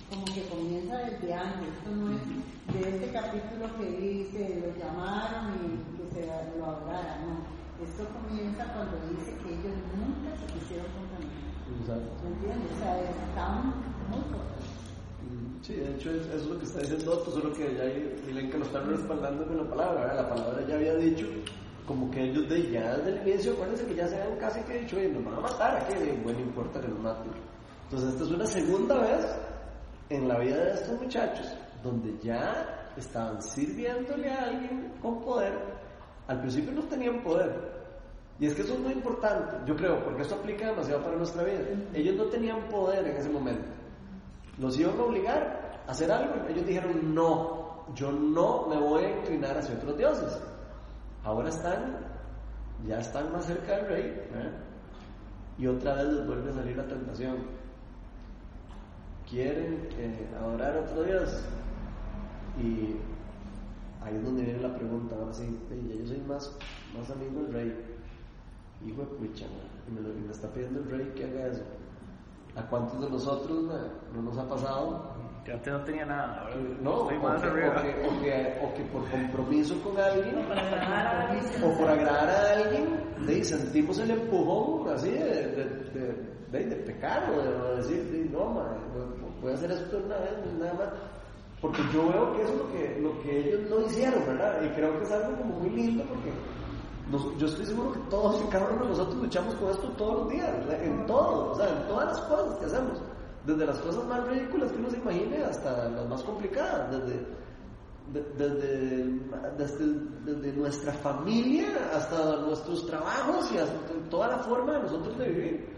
[0.09, 2.25] como que comienza desde antes, esto no es
[2.73, 6.25] de este capítulo que dice, lo llamaron y que se
[6.57, 12.69] lo adoraran, no, esto comienza cuando dice que ellos nunca se quisieron contaminar, ¿me entiendes?
[12.75, 13.53] O sea, están
[14.11, 14.65] muy fuertes.
[15.61, 17.83] Sí, de hecho es- eso es lo que está diciendo Otto, solo que ya
[18.49, 20.23] que lo están respaldando con la palabra, ¿verdad?
[20.23, 21.27] la palabra ya había dicho,
[21.85, 24.79] como que ellos de, ya desde el inicio, acuérdense que ya se habían casi que
[24.79, 27.31] dicho, oye, nos van a matar, aquí, bueno, importa que nos maten.
[27.85, 29.25] Entonces esta es una segunda vez
[30.09, 31.47] en la vida de estos muchachos,
[31.83, 35.53] donde ya estaban sirviéndole a alguien con poder,
[36.29, 37.79] al principio no tenían poder,
[38.39, 41.43] y es que eso es muy importante, yo creo, porque eso aplica demasiado para nuestra
[41.43, 41.59] vida.
[41.93, 43.67] Ellos no tenían poder en ese momento.
[44.57, 46.35] Los iban a obligar a hacer algo.
[46.47, 50.41] Ellos dijeron, no, yo no me voy a inclinar hacia otros dioses.
[51.25, 51.97] Ahora están,
[52.87, 54.05] ya están más cerca del rey.
[54.05, 54.51] ¿eh?
[55.57, 57.37] Y otra vez les vuelve a salir la tentación.
[59.29, 61.43] Quieren eh, adorar a otro dios.
[62.57, 62.95] Y
[64.01, 65.29] ahí es donde viene la pregunta, ¿no?
[65.29, 66.57] así, y yo soy más,
[66.97, 67.85] más amigo del rey.
[68.85, 71.47] Hijo de pucha, man, y me, lo- y me está pidiendo el rey que haga
[71.47, 71.63] eso.
[72.55, 75.13] ¿A cuántos de nosotros man, no nos ha pasado?
[75.45, 77.69] Que antes no tenía nada, ahora No, estoy o más que, arriba.
[77.77, 81.63] o que- o que- o que por compromiso con alguien Para agradar a alguien.
[81.63, 86.75] o por agradar a alguien, de sentimos el empujón así de, de, de, de- de
[86.77, 88.77] pecar o de, decir, "Sí, no, ma,
[89.41, 90.89] voy a hacer esto una vez, nada más.
[91.61, 94.61] Porque yo veo que eso es lo que, lo que ellos no hicieron, ¿verdad?
[94.63, 96.31] Y creo que es algo como muy lindo porque
[97.37, 100.29] yo estoy seguro que todos y cada uno de nosotros luchamos con esto todos los
[100.29, 100.83] días, ¿verdad?
[100.83, 103.01] en todo, o sea, en todas las cosas que hacemos.
[103.45, 107.25] Desde las cosas más ridículas que uno se imagine hasta las más complicadas, desde
[108.13, 109.05] de- desde,
[109.57, 109.85] desde,
[110.25, 113.75] desde nuestra familia hasta nuestros trabajos y hasta
[114.09, 115.69] toda la forma de nosotros de vivir.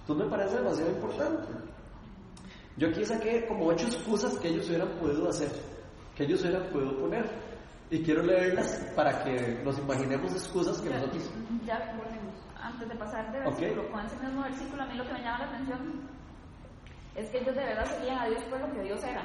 [0.00, 1.48] Entonces me parece demasiado importante.
[2.76, 5.50] Yo aquí saqué como ocho excusas que ellos hubieran podido hacer,
[6.16, 7.24] que ellos hubieran podido poner.
[7.90, 11.30] Y quiero leerlas para que nos imaginemos excusas que nosotros...
[11.66, 12.34] Ya volvemos.
[12.58, 15.40] Antes de pasar de versículo, con ese mismo versículo, a mí lo que me llama
[15.40, 16.08] la atención
[17.14, 19.22] es que ellos de verdad seguían a Dios por lo que Dios era,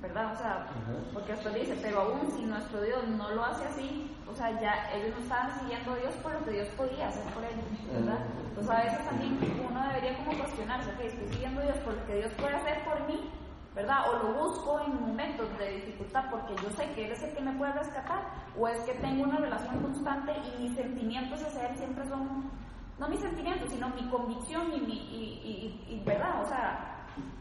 [0.00, 0.32] ¿verdad?
[0.32, 0.66] O sea,
[1.12, 4.90] porque después dice, pero aún si nuestro Dios no lo hace así, o sea, ya
[4.94, 8.18] ellos no estaban siguiendo a Dios por lo que Dios podía hacer por ellos, ¿verdad?
[8.48, 12.06] Entonces a veces también uno debería como cuestionarse, ok, estoy siguiendo a Dios por lo
[12.06, 13.30] que Dios puede hacer por mí,
[13.74, 13.98] ¿verdad?
[14.10, 17.40] O lo busco en momentos de dificultad porque yo sé que Él es el que
[17.42, 18.22] me puede rescatar,
[18.58, 22.50] o es que tengo una relación constante y mis sentimientos hacia Él siempre son,
[22.98, 26.42] no mis sentimientos, sino mi convicción y mi, y, y- y- ¿verdad?
[26.42, 26.91] O sea,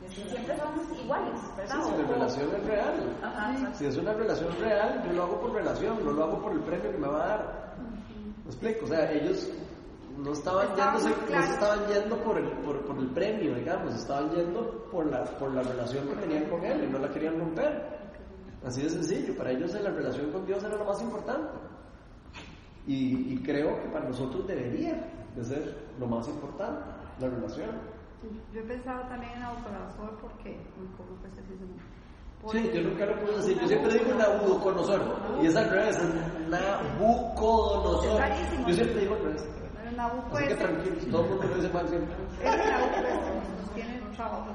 [0.09, 1.83] siempre son iguales, ¿verdad?
[1.83, 3.17] Sí, si la relación es real.
[3.23, 3.73] Ajá.
[3.73, 6.59] Si es una relación real, yo lo hago por relación, no lo hago por el
[6.61, 7.75] premio que me va a dar.
[8.43, 8.85] ¿Me explico?
[8.85, 9.49] O sea, ellos
[10.17, 14.29] no estaban Estaba yéndose, no estaban yendo por el, por, por el premio, digamos, estaban
[14.31, 18.01] yendo por la, por la relación que tenían con él y no la querían romper.
[18.65, 21.51] Así de sencillo, para ellos la relación con Dios era lo más importante.
[22.85, 26.83] Y, y creo que para nosotros debería de ser lo más importante,
[27.19, 28.00] la relación.
[28.53, 31.65] Yo he pensado también en Nabucodonosor porque muy poco pues así se
[32.49, 33.59] Sí, yo nunca lo puedo decir.
[33.61, 35.01] Yo siempre digo Nabucodonosor.
[35.41, 38.21] Y es al revés, es Nabucodonosor.
[38.67, 39.43] Yo siempre digo al revés.
[40.31, 42.15] Pero es, tranquilos, todo el mundo lo dice mal siempre.
[42.41, 44.49] es Nabucco es- tiene trabajo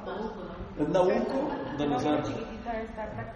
[0.78, 2.22] Es Nabucodonosor.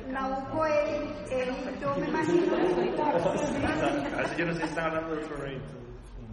[0.08, 1.48] Nabucco él, él,
[1.80, 2.56] yo me imagino
[4.16, 5.60] A veces yo no sé si están hablando de otro rey.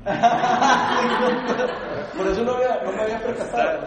[2.18, 3.80] Por eso no, había, no me había percatado.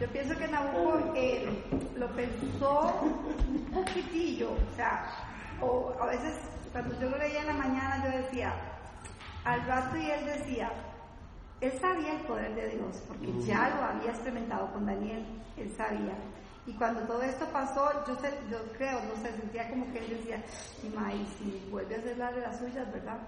[0.00, 1.64] Yo pienso que Nabucco eh,
[1.96, 5.04] lo pensó un poquitillo, o sea,
[5.60, 6.34] o a veces
[6.72, 8.52] cuando yo lo leía en la mañana yo decía,
[9.44, 10.70] al rato y él decía,
[11.60, 15.24] él sabía el poder de Dios, porque ya lo había experimentado con Daniel,
[15.56, 16.14] él sabía.
[16.66, 20.16] Y cuando todo esto pasó, yo, sé- yo creo, no sé, sentía como que él
[20.18, 20.42] decía,
[20.82, 23.18] y si vuelve a hacer la de las suyas, ¿verdad?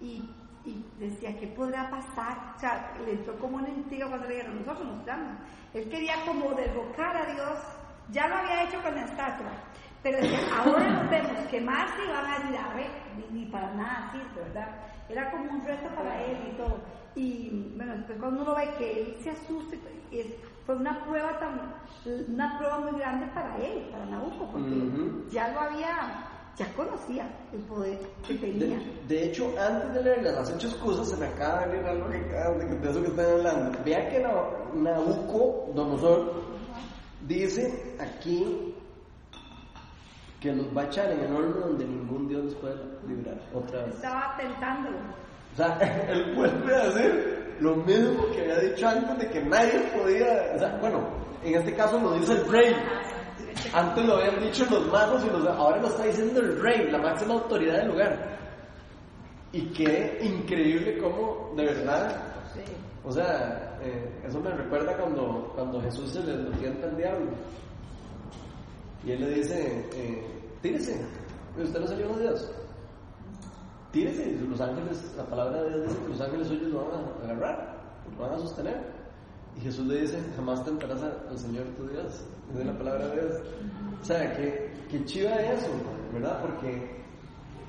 [0.00, 0.30] Y,
[0.68, 2.54] y decía, ¿qué podrá pasar?
[2.56, 5.38] O sea, le entró como una intriga cuando le dijeron, nosotros nos damos.
[5.74, 7.58] Él quería como derrocar a Dios,
[8.10, 9.50] ya lo había hecho con la estatua,
[10.02, 13.46] pero decía, ahora nos vemos que más y van a decir, a ver, ni, ni
[13.50, 14.68] para nada sirve, ¿verdad?
[15.08, 16.78] Era como un reto para él y todo.
[17.14, 19.76] Y bueno, después cuando uno ve que él se asusta,
[20.12, 20.26] es,
[20.64, 21.74] fue una prueba tan,
[22.28, 26.24] una prueba muy grande para él, para Nabucco, porque ya lo había,
[26.58, 28.78] ya conocía el poder que tenía.
[28.78, 32.08] De, de hecho, antes de leer las ocho excusas, se me acaba de venir algo
[32.10, 33.78] que, de, eso que están hablando.
[33.84, 36.42] Vea que Na- Nabucodonosor
[37.26, 38.74] dice aquí
[40.40, 43.38] que los va a echar en el horno donde ningún Dios los puede librar.
[43.54, 43.94] Otra vez.
[43.96, 44.98] Estaba tentándolo.
[45.52, 45.76] O sea,
[46.08, 50.52] él vuelve a hacer lo mismo que había dicho antes de que nadie podía.
[50.54, 51.08] O sea, bueno,
[51.42, 52.74] en este caso lo dice el rey.
[53.72, 56.98] Antes lo habían dicho los magos y los, ahora lo está diciendo el rey, la
[56.98, 58.38] máxima autoridad del lugar.
[59.52, 62.16] Y qué increíble cómo, de verdad,
[63.04, 67.30] o sea, eh, eso me recuerda cuando, cuando Jesús se le tienta al diablo.
[69.04, 70.26] Y él le dice, eh,
[70.60, 71.00] tírese,
[71.56, 72.50] usted no hijo de Dios.
[73.92, 77.24] Tírese, los ángeles, la palabra de Dios dice que los ángeles suyos lo van a
[77.24, 77.78] agarrar,
[78.16, 78.98] lo van a sostener.
[79.56, 82.24] Y Jesús le dice, jamás tentarás al Señor tu Dios.
[82.56, 83.40] Es la palabra de Dios.
[84.00, 85.68] O sea, que, que chiva eso,
[86.12, 86.40] ¿verdad?
[86.40, 86.98] Porque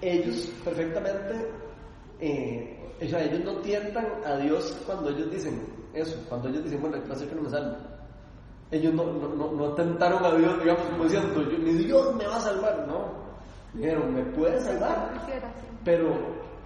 [0.02, 1.52] ellos perfectamente,
[2.20, 5.62] eh, o sea, ellos no tientan a Dios cuando ellos dicen
[5.94, 7.78] eso, cuando ellos dicen, bueno, hay que hacer que no me salve.
[8.72, 12.28] Ellos no, no, no, no tentaron a Dios, digamos, como diciendo, yo, ni Dios me
[12.28, 13.30] va a salvar, no.
[13.74, 15.12] Dijeron, me puede salvar,
[15.84, 16.16] pero,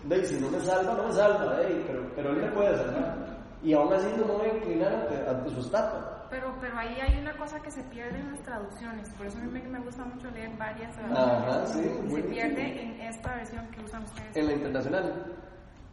[0.04, 3.43] de, si no me salva, no me salva, de, pero, pero Él me puede salvar.
[3.63, 6.23] Y aún así no me voy a inclinar ante, ante su estatua.
[6.34, 9.41] Pero, pero ahí hay una cosa que se pierde en las traducciones, por eso a
[9.41, 12.28] mí me, me gusta mucho leer varias Ajá, sí, se buenísimo.
[12.30, 14.36] pierde en esta versión que usan ustedes.
[14.36, 15.26] En la internacional.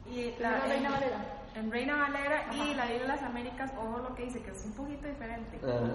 [0.06, 1.18] Y La Reina en- Valera.
[1.54, 4.64] En Reina Valera y la Biblia de las Américas, ojo lo que dice, que es
[4.64, 5.58] un poquito diferente.
[5.62, 5.90] Ajá.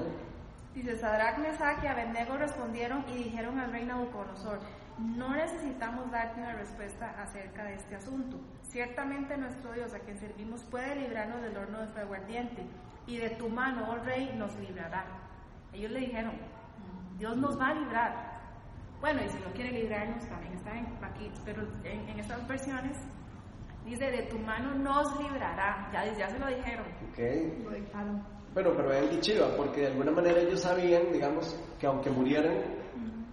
[0.75, 4.59] Dice, Sadrach, Mesach y Abednego respondieron y dijeron al rey Nabucodonosor,
[4.99, 8.37] no necesitamos darte una respuesta acerca de este asunto.
[8.69, 12.63] Ciertamente nuestro Dios a quien servimos puede librarnos del horno de fuego ardiente
[13.07, 15.05] y de tu mano, oh rey, nos librará.
[15.73, 16.33] Ellos le dijeron,
[17.17, 18.35] Dios nos va a librar.
[19.01, 22.97] Bueno, y si no quiere librarnos, también está en, aquí, pero en, en estas versiones
[23.85, 25.89] dice, de tu mano nos librará.
[25.93, 26.85] Ya, ya se lo dijeron.
[27.11, 27.63] Ok.
[27.65, 28.23] Lo dejaron.
[28.53, 32.55] Bueno, pero vean qué chiva, porque de alguna manera ellos sabían, digamos, que aunque murieran,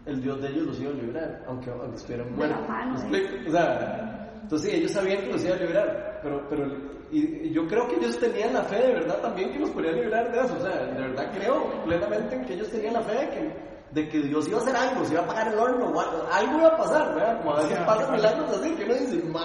[0.04, 2.60] el Dios de ellos los iba a librar, aunque, aunque estuvieran De muertos.
[2.60, 3.44] la mano, ¿Me ¿eh?
[3.46, 6.64] O sea, entonces sí, ellos sabían que los iba a librar, pero, pero
[7.12, 9.92] y, y yo creo que ellos tenían la fe de verdad también que los podía
[9.92, 13.12] librar de eso, o sea, de verdad creo plenamente en que ellos tenían la fe
[13.12, 16.00] de que, de que Dios iba a hacer algo, se iba a apagar el horno,
[16.32, 17.38] algo, iba a pasar, ¿verdad?
[17.38, 19.44] Como a veces pasan milagros así, que uno dice, "Ma,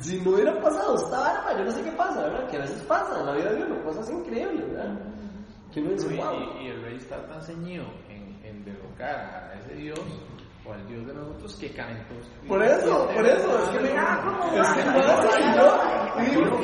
[0.00, 2.48] si no hubiera pasado esta arma, yo no sé qué pasa, ¿verdad?
[2.48, 4.98] Que a veces pasa en la vida de uno, cosas increíbles, ¿verdad?
[5.72, 6.32] Que uno dice, Y, wow.
[6.60, 10.00] y- y el rey está tan ceñido en, en derrocar a ese Dios
[10.68, 12.14] o al Dios de nosotros que calentó.
[12.46, 14.92] Por eso, por eso, es que me es que no
[16.18, 16.60] digo,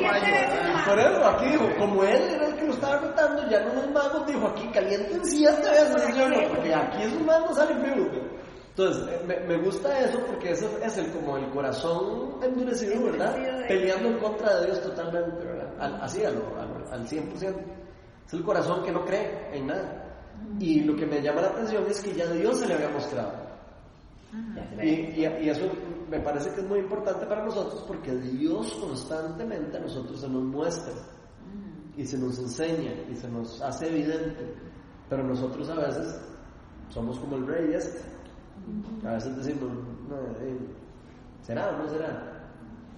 [0.85, 3.89] por eso, aquí dijo, como él era el que lo estaba rotando, ya no los
[3.91, 8.07] magos, dijo, aquí calienten siete veces, señor, no, porque aquí esos magos salen vivos.
[8.69, 13.33] Entonces, eh, me, me gusta eso porque ese es el, como el corazón endurecido, ¿verdad?
[13.35, 15.73] De- Peleando en contra de Dios totalmente, ¿verdad?
[15.79, 17.55] Al- así, al, al, al 100%.
[18.27, 20.01] Es el corazón que no cree en nada.
[20.59, 23.31] Y lo que me llama la atención es que ya Dios se le había mostrado.
[24.83, 24.89] Y,
[25.21, 25.69] y- y eso
[26.09, 30.43] me parece que es muy importante para nosotros porque Dios constantemente a nosotros se nos
[30.43, 30.93] muestra
[31.97, 34.53] y se nos enseña y se nos hace evidente.
[35.09, 36.19] Pero nosotros a veces
[36.89, 38.01] somos como el rey este.
[39.07, 39.71] A veces decimos,
[40.09, 40.57] no, eh,
[41.41, 42.09] ¿será o no será?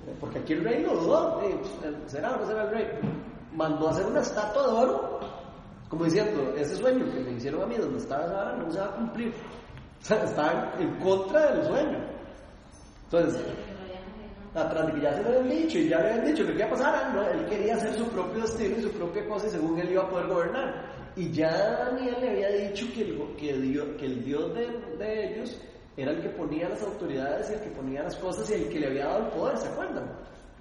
[0.07, 1.59] Eh, Porque aquí el rey lo dudó, eh,
[2.07, 2.87] ¿será o no será el rey?
[3.53, 5.19] Mandó a hacer una estatua de oro,
[5.89, 8.79] como diciendo, ese sueño que me hicieron a mí donde estaba esa vara no se
[8.79, 9.33] va a cumplir.
[10.07, 11.97] Sea, estaban en contra del sueño.
[13.03, 13.43] Entonces,
[14.55, 16.65] atrás de que ya se lo habían dicho y ya le habían dicho que qué
[16.65, 17.27] pasara, ¿no?
[17.27, 20.09] él quería hacer su propio destino y su propia cosa y según él iba a
[20.09, 21.11] poder gobernar.
[21.17, 24.67] Y ya Daniel le había dicho que el, que Dios, que el Dios de,
[24.97, 25.61] de ellos
[25.97, 28.79] era el que ponía las autoridades y el que ponía las cosas y el que
[28.79, 30.09] le había dado el poder, ¿se acuerdan?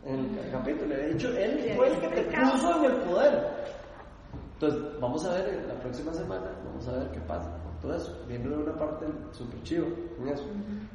[0.05, 3.47] En el capítulo le había dicho, él fue el que te puso en el poder.
[4.55, 8.25] Entonces, vamos a ver la próxima semana, vamos a ver qué pasa eso.
[8.27, 9.87] Viene una parte súper chiva
[10.21, 10.45] en eso.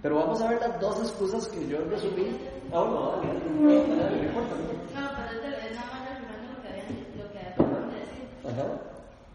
[0.02, 2.38] Pero vamos a ver las dos excusas que yo resumí.
[2.74, 5.00] Ah, dale, no importa, no importa.
[5.00, 8.26] No, pero es, nada más reafirmando lo que habían lo que acababan de decir.
[8.48, 8.66] Ajá.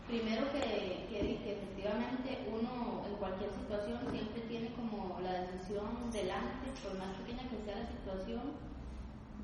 [0.07, 0.63] Primero que,
[1.11, 7.11] que, que efectivamente uno en cualquier situación siempre tiene como la decisión delante, por más
[7.23, 8.43] pequeña que sea la situación,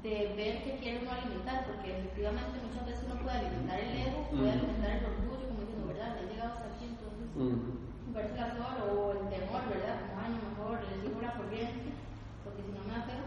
[0.03, 4.27] de ver qué quiere uno alimentar, porque efectivamente muchas veces uno puede alimentar el ego,
[4.31, 6.17] puede alimentar el orgullo, como diciendo, ¿verdad?
[6.19, 7.92] Le he llegado hasta aquí, entonces Mm.
[8.15, 10.01] Verse la o el temor, ¿verdad?
[10.09, 11.93] Como año mejor, les digo una corriente,
[12.45, 13.25] porque si no me da feo.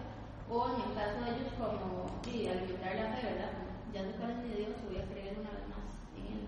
[0.49, 3.53] O en el caso de ellos, como, sí, alimentar la fe, ¿verdad?
[3.93, 6.43] Ya cuál es mi Dios, voy a creer una vez más en él.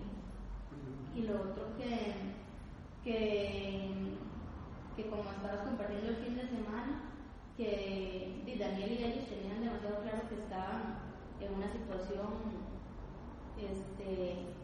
[1.16, 2.14] Y lo otro que,
[3.02, 4.14] que,
[4.94, 7.08] que como estabas compartiendo el fin de semana,
[7.56, 10.98] que Daniel y ellos tenían demasiado claro que estaban
[11.40, 12.58] en una situación,
[13.54, 14.57] este,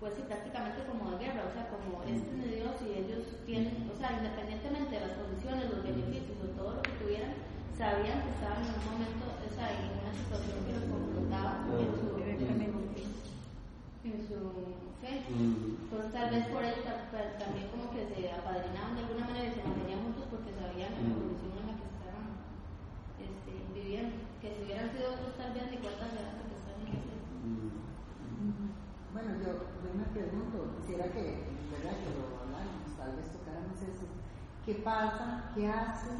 [0.00, 3.88] pues sí, prácticamente como de guerra, o sea, como este es Dios y ellos tienen,
[3.88, 7.32] o sea, independientemente de las condiciones, los beneficios o todo lo que tuvieran,
[7.76, 11.90] sabían que estaban en un momento, o sea, en una situación que los confrontaba en
[11.96, 12.06] su,
[14.06, 14.38] en su
[15.00, 15.12] fe.
[15.32, 15.88] Mm.
[15.88, 19.48] Entonces tal vez por ello ta- ta- también como que se apadrinaban de alguna manera
[19.48, 21.14] y se mantenían juntos porque sabían la Mm.
[21.16, 22.28] condición en la que estaban
[23.16, 24.14] este, viviendo.
[24.44, 27.16] Que si hubieran sido otros tal vez ni cuenta se dan lo que están haciendo.
[29.16, 29.48] Bueno, yo,
[29.96, 31.96] me pregunto, quisiera que, ¿verdad?
[32.04, 34.04] que lo habláramos, tal vez tocáramos esto.
[34.68, 36.12] ¿Qué pasa, qué hace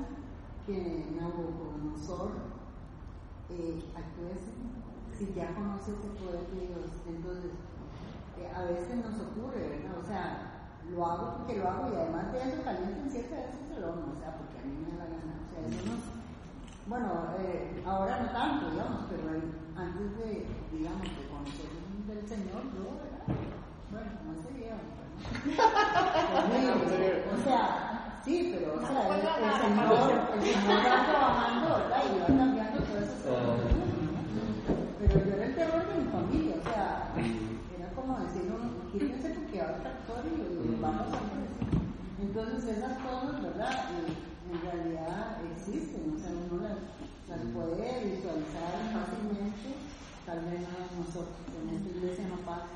[0.65, 2.57] que Nabucodonosor
[3.53, 4.57] eh, actúe así?
[5.13, 7.53] Si ya conoce ese poder de Dios, entonces
[8.41, 10.01] eh, a veces nos ocurre, ¿verdad?
[10.01, 13.85] O sea, lo hago porque lo hago y además de eso calientan siete veces el
[13.85, 15.37] horno, o sea, porque a mí me da la gana.
[15.45, 16.01] O sea, eso no,
[16.89, 17.13] bueno,
[17.45, 21.77] eh, ahora no tanto, digamos, pero el- antes de, digamos, de conocer
[22.17, 23.29] del Señor, yo, ¿verdad?
[23.93, 24.09] Bueno,
[24.57, 25.05] día, ¿verdad?
[27.37, 30.01] o sea, sí, pero, o sea, el, el Señor,
[30.33, 32.01] el Señor va trabajando, ¿verdad?
[32.09, 33.69] Y va cambiando todas esas cosas.
[34.99, 37.13] Pero yo era el terror de mi familia, o sea,
[37.77, 41.45] era como decir, uno, quítense porque va a tractor y y vamos a hacer.
[42.23, 43.93] Entonces esas cosas, ¿verdad?
[44.49, 46.81] En realidad existen, o sea, uno las,
[47.29, 49.77] las puede visualizar fácilmente,
[50.27, 51.29] tal vez no nosotros,
[51.63, 52.67] en esta iglesia no pasa.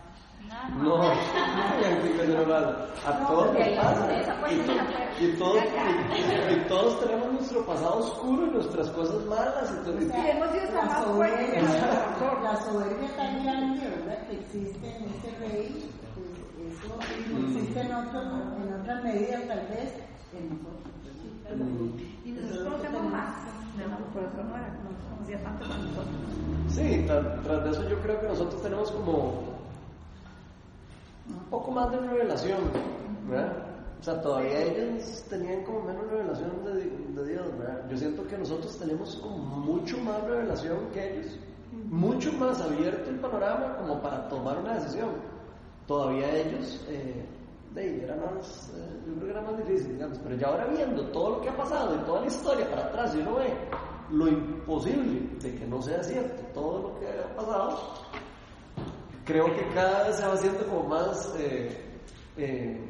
[0.50, 2.70] No, no, no pasa.
[3.06, 4.02] A todos nos pasa.
[4.50, 9.70] Y, y todos, y, y todos tenemos nuestro pasado oscuro y nuestras cosas malas.
[9.78, 11.62] Entonces, O sea, Y hemos sido más fuertes
[12.42, 14.26] la soberbia tan grande, ¿verdad?
[14.26, 19.66] Que existe en este rey, pues eso no existe en, otros, en otras medidas tal
[19.68, 19.94] vez
[20.32, 20.90] en nosotros.
[21.56, 23.34] mm, Y nosotros conocemos más.
[24.12, 24.76] Por eso no era,
[25.38, 26.16] no conocía tanto con nosotros.
[26.68, 29.44] Sí, tras, tras de eso yo creo que nosotros tenemos como
[31.28, 32.58] un poco más de revelación,
[33.28, 33.66] ¿verdad?
[34.00, 37.84] O sea, todavía ellos tenían como menos revelación de, de Dios, ¿verdad?
[37.90, 41.38] Yo siento que nosotros tenemos como mucho más revelación que ellos,
[41.90, 45.10] mucho más abierto el panorama como para tomar una decisión.
[45.86, 47.26] Todavía ellos, eh,
[47.74, 50.66] de ahí, era más, eh, yo creo que era más difícil, digamos, pero ya ahora
[50.66, 53.52] viendo todo lo que ha pasado y toda la historia para atrás, y uno ve
[54.12, 57.78] lo imposible de que no sea cierto todo lo que ha pasado,
[59.24, 61.76] creo que cada vez se va haciendo como más, eh,
[62.36, 62.80] eh,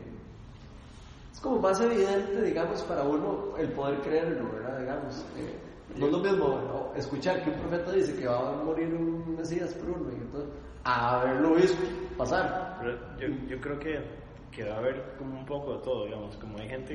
[1.32, 4.80] es como más evidente, digamos, para uno el poder creerlo, ¿verdad?
[4.80, 5.54] Digamos, eh,
[5.96, 6.94] no es lo mismo ¿no?
[6.96, 10.50] escuchar que un profeta dice que va a morir un Mesías por uno, y entonces
[10.84, 11.82] haberlo visto
[12.16, 12.80] pasar.
[13.18, 14.00] Yo, yo creo que,
[14.50, 16.94] que va a haber como un poco de todo, digamos, como hay gente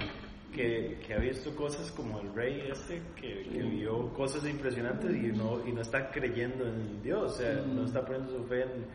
[0.55, 5.65] que ha visto cosas como el rey este, que, que vio cosas impresionantes y no,
[5.67, 8.85] y no está creyendo en Dios, o sea, no está poniendo su fe en,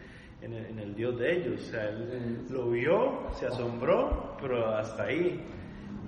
[0.42, 4.74] en el, en el Dios de ellos, o sea, él lo vio, se asombró, pero
[4.74, 5.40] hasta ahí.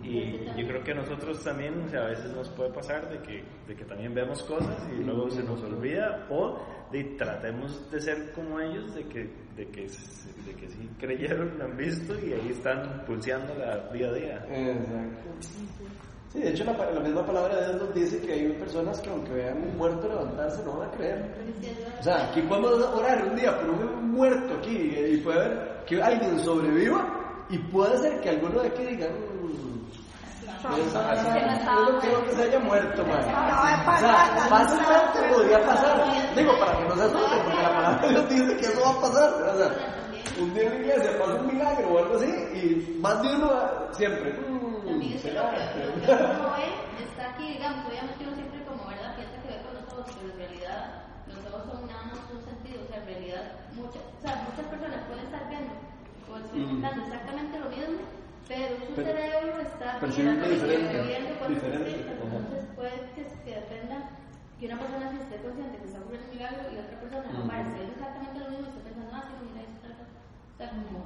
[0.02, 3.18] Y yo creo que a nosotros también, o sea, a veces nos puede pasar de
[3.20, 6.58] que, de que también vemos cosas y luego se nos olvida o
[6.92, 11.64] de tratemos de ser como ellos, de que, de que, de que sí creyeron, lo
[11.64, 14.46] han visto y ahí están pulseando la día a día.
[14.48, 15.30] Exacto.
[16.32, 19.10] Sí, de hecho la, la misma palabra de Dios nos dice que hay personas que
[19.10, 21.34] aunque vean un muerto levantarse no van a creer.
[22.00, 26.02] O sea, aquí podemos orar un día por un muerto aquí y puede haber que
[26.02, 29.31] alguien sobreviva y puede ser que alguno de aquí diga, "Mm,
[30.62, 33.18] yo no creo que se haya muerto, man".
[33.18, 36.34] O sea, fácilmente podría pasar.
[36.36, 38.90] Digo, para que no se asusten, porque la palabra de Dios dice que eso va
[38.90, 39.30] a pasar.
[39.32, 39.68] O sea,
[40.40, 43.50] un día en la iglesia pasa un milagro o algo así y más de uno
[43.92, 44.32] siempre.
[44.32, 46.66] "Mm, También es que lo ¿será que, que uno ve
[47.04, 50.32] está aquí, digamos, obviamente uno siempre como verdad piensa que ve con los ojos, pero
[50.32, 50.78] en realidad
[51.28, 53.42] los ojos son nada más un sentido, o sea, en realidad
[53.76, 55.72] muchas, o sea, muchas personas pueden estar viendo
[56.32, 58.00] o experimentando exactamente lo mismo,
[58.52, 60.92] pero su Pero- cerebro está percibiendo diferente,
[61.48, 64.10] diferente, entonces puede que, que dependa
[64.60, 67.48] que una persona sí esté consciente que está ocurriendo milagro y otra persona no Ujú.
[67.48, 70.12] parece es exactamente lo mismo y está pensando, ah, sí, mira, eso tal cosa.
[70.20, 71.00] O sea, como.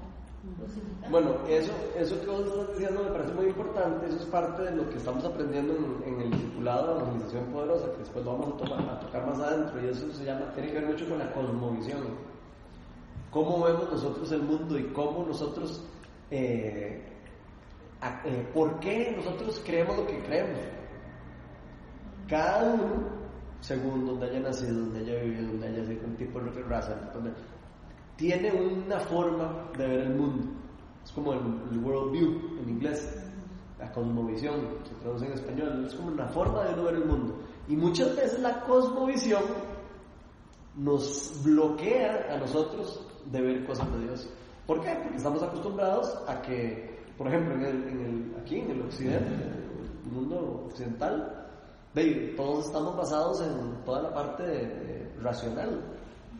[1.10, 4.70] Bueno, eso, eso que vos estás diciendo me parece muy importante, eso es parte de
[4.76, 8.32] lo que estamos aprendiendo en, en el discipulado de la organización poderosa, que después lo
[8.38, 11.08] vamos a, tomar, a tocar más adentro, y eso se llama, tiene que ver mucho
[11.08, 12.02] con la cosmovisión.
[13.30, 15.82] Cómo vemos nosotros el mundo y cómo nosotros,
[16.30, 17.02] eh,
[18.24, 20.60] eh, por qué nosotros creemos lo que creemos.
[22.28, 23.08] Cada uno,
[23.60, 27.32] según donde haya nacido, donde haya vivido, donde haya sido un tipo de raza, donde-
[28.16, 30.48] tiene una forma de ver el mundo.
[31.04, 31.40] Es como el,
[31.70, 33.22] el world view en inglés,
[33.78, 34.54] la cosmovisión,
[34.88, 37.38] se traduce en español, es como una forma de uno ver el mundo.
[37.68, 39.42] Y muchas veces la cosmovisión
[40.76, 44.28] nos bloquea a nosotros de ver cosas de Dios.
[44.66, 44.94] ¿Por qué?
[45.02, 49.26] Porque estamos acostumbrados a que, por ejemplo, en el, en el- aquí en el occidente,
[49.44, 51.46] en el mundo occidental,
[51.94, 55.80] ve, todos estamos basados en toda la parte racional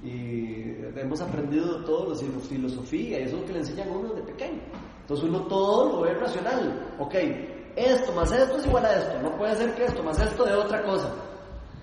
[0.02, 0.62] y
[0.96, 4.22] hemos aprendido todo lo filosofía y eso es lo que le enseñan a uno desde
[4.32, 4.60] pequeño.
[5.00, 6.94] Entonces uno todo lo ve racional.
[6.98, 7.14] Ok,
[7.76, 9.22] esto más esto es igual a esto.
[9.22, 11.10] No puede ser que esto más esto de otra cosa.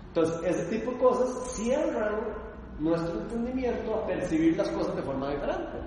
[0.10, 2.16] Entonces ese tipo de cosas cierran
[2.80, 5.78] nuestro entendimiento a percibir las cosas de forma diferente.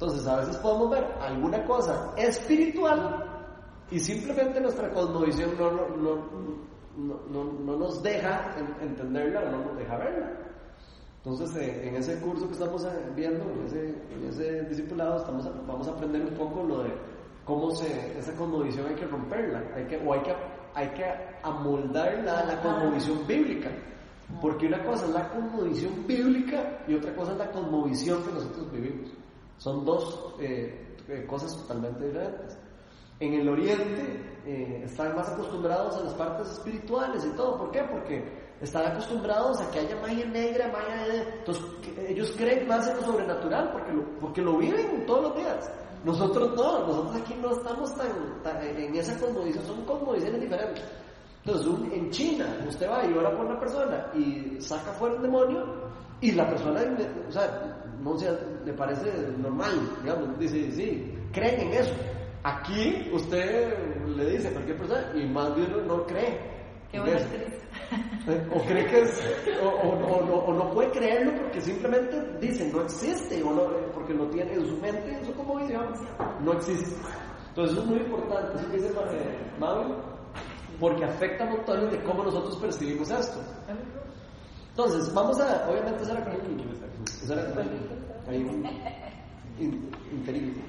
[0.00, 3.22] Entonces a veces podemos ver alguna cosa espiritual
[3.90, 6.16] y simplemente nuestra cosmovisión no, no, no,
[6.96, 10.32] no, no- no nos deja en- entenderla o no nos deja verla.
[11.22, 15.86] Entonces, en ese curso que estamos eh, viendo, en ese, en ese discipulado, estamos, vamos
[15.86, 16.94] a aprender un poco lo de
[17.44, 20.34] cómo se, esa cosmovisión hay que romperla, hay que, o hay que,
[20.74, 21.04] hay que
[21.42, 23.68] amoldarla a la cosmovisión bíblica.
[24.40, 28.72] Porque una cosa es la cosmovisión bíblica y otra cosa es la cosmovisión que nosotros
[28.72, 29.10] vivimos.
[29.60, 32.58] Son dos eh, eh, cosas totalmente diferentes.
[33.20, 37.58] En el oriente eh, están más acostumbrados a las partes espirituales y todo.
[37.58, 37.82] ¿Por qué?
[37.82, 38.24] Porque
[38.62, 41.18] están acostumbrados a que haya magia negra, magia de...
[41.40, 41.62] Entonces
[42.08, 45.70] ellos creen más en lo sobrenatural porque lo, porque lo viven todos los días.
[46.04, 50.82] Nosotros no, nosotros aquí no estamos tan, tan en esa cosmovisión, son cosmovisiones diferentes.
[51.44, 55.22] Entonces, un- en China, usted va y ora por una persona y saca fuera un
[55.22, 55.62] demonio
[56.22, 56.80] y la persona,
[57.28, 58.30] o sea, no sé,
[58.64, 59.72] le parece normal,
[60.02, 61.92] digamos, dice, sí, creen en eso.
[62.42, 63.74] Aquí usted
[64.06, 66.38] le dice a cualquier persona y más uno no cree.
[66.90, 67.54] Qué actriz.
[68.54, 69.22] O cree que es,
[69.62, 73.62] o, o- o no, o no puede creerlo porque simplemente dice no existe, o no,
[73.94, 75.86] porque no tiene en su mente, en su conmovisión,
[76.44, 76.96] no existe.
[77.50, 79.96] Entonces eso es muy importante, eso que dice eh, Mauro,
[80.78, 83.38] porque afecta montones de cómo nosotros percibimos esto.
[84.70, 86.60] Entonces, vamos a, obviamente, era con in-
[89.58, 90.62] increíble.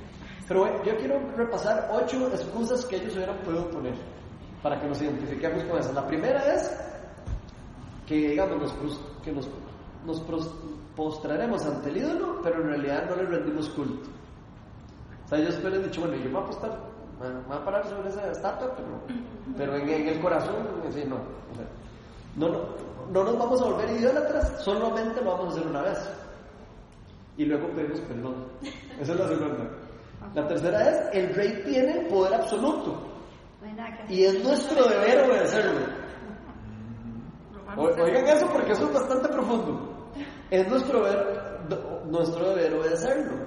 [0.47, 3.93] Pero yo quiero repasar ocho excusas que ellos hubieran podido poner
[4.61, 5.93] para que nos identifiquemos con eso.
[5.93, 6.71] La primera es
[8.05, 9.49] que, digamos, nos, que nos,
[10.95, 14.09] postraremos ante el ídolo, pero en realidad no le rendimos culto.
[15.25, 16.79] O sea, ellos pueden dicho, bueno, yo me voy a apostar,
[17.21, 18.87] me voy a parar sobre esa estatua, pero,
[19.55, 20.55] pero en, el corazón,
[22.35, 22.59] no, no,
[23.11, 26.09] no nos vamos a volver idólatras, solamente lo vamos a hacer una vez.
[27.37, 28.45] Y luego pedimos perdón.
[28.99, 29.69] Esa es la segunda.
[30.35, 33.01] La tercera es, el rey tiene el poder absoluto.
[34.09, 35.79] Y es nuestro deber obedecerlo.
[37.77, 40.11] Oigan eso porque eso es bastante profundo.
[40.49, 41.59] Es nuestro deber,
[42.07, 43.45] nuestro deber obedecerlo.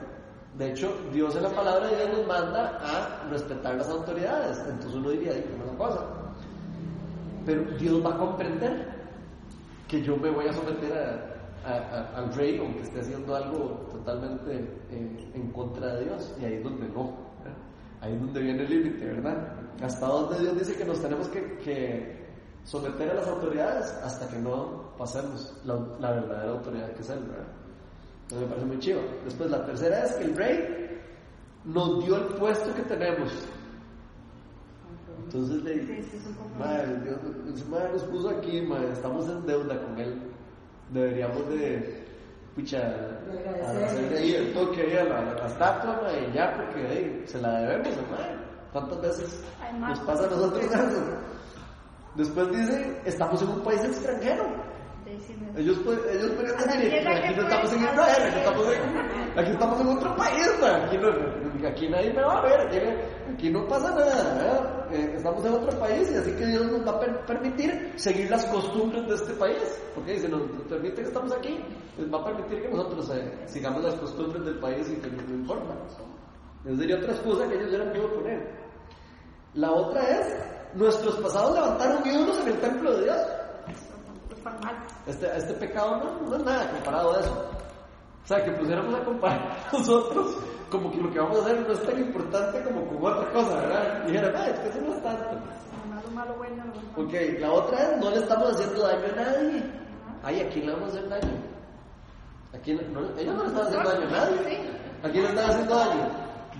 [0.57, 4.59] De hecho, Dios en la palabra de Dios nos manda a respetar las autoridades.
[4.68, 6.05] Entonces uno diría, "Ay, una cosa.
[7.45, 8.89] Pero Dios va a comprender
[9.89, 11.34] que yo me voy a someter a-
[11.64, 14.56] a- a- al rey aunque esté haciendo algo totalmente
[14.90, 16.34] eh, en contra de Dios.
[16.40, 17.04] Y ahí es donde no.
[17.42, 17.58] ¿verdad?
[18.00, 19.52] Ahí es donde viene el límite, ¿verdad?
[19.82, 22.24] Hasta donde Dios dice que nos tenemos que, que
[22.64, 27.20] someter a las autoridades hasta que no pasemos la, la verdadera autoridad que es Él,
[27.20, 27.46] ¿verdad?
[28.22, 29.00] Entonces me parece muy chivo.
[29.24, 31.00] Después, la tercera es que el rey
[31.64, 33.30] nos dio el puesto que tenemos.
[35.24, 36.18] Entonces le Sí, sí,
[36.58, 40.20] madre, Dios madre, nos puso aquí, madre, estamos en deuda con él.
[40.95, 42.05] Deberíamos de,
[42.55, 42.78] pucha,
[43.68, 44.16] agradecerle.
[44.18, 47.97] ahí el toque ahí a la, la estatua, y ya, porque ahí se la debemos,
[48.11, 48.36] madre.
[48.72, 51.03] ¿Cuántas veces Ay, nos pasa a nosotros eso?
[52.14, 54.45] Después dice, estamos en un país extranjero.
[55.56, 55.78] Ellos,
[56.10, 59.86] ellos la decir, aquí que no estamos en Israel, aquí estamos en, aquí estamos en
[59.88, 60.82] otro país, man.
[60.84, 62.78] aquí, no, aquí nadie me va a ver, aquí,
[63.34, 64.88] aquí no pasa nada.
[64.90, 68.30] Eh, estamos en otro país y así que Dios nos va a per- permitir seguir
[68.30, 71.58] las costumbres de este país, porque si nos permite que estamos aquí,
[71.98, 75.22] nos va a permitir que nosotros eh, sigamos las costumbres del país y que no
[75.22, 75.74] no importa.
[76.64, 78.64] Esa sería otra excusa que ellos hubieran podido poner.
[79.54, 80.36] La otra es,
[80.74, 83.18] nuestros pasados levantaron ídolos en el templo de Dios.
[85.07, 87.51] Este, este pecado no, no es nada comparado a eso.
[88.24, 90.36] O sea, que pusiéramos a comparar nosotros
[90.70, 93.55] como que lo que vamos a hacer no es tan importante como con otra cosa,
[93.61, 94.05] ¿verdad?
[94.07, 95.24] Dijera, "Ah, es que eso no es tanto.
[95.88, 96.64] Malo, malo, bueno,
[96.97, 97.09] bueno.
[97.09, 99.62] Ok, la otra es, no le estamos haciendo daño a nadie.
[100.22, 101.32] Ay, ¿a quién le vamos a hacer daño?
[102.55, 102.92] ¿A quién?
[102.92, 104.70] No, ellos no le están haciendo daño a nadie.
[105.03, 106.09] ¿A quién le están haciendo daño?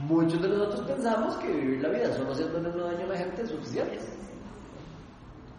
[0.07, 3.49] Muchos de nosotros pensamos que vivir la vida solo haciéndole daño a la gente es
[3.49, 3.99] suficiente.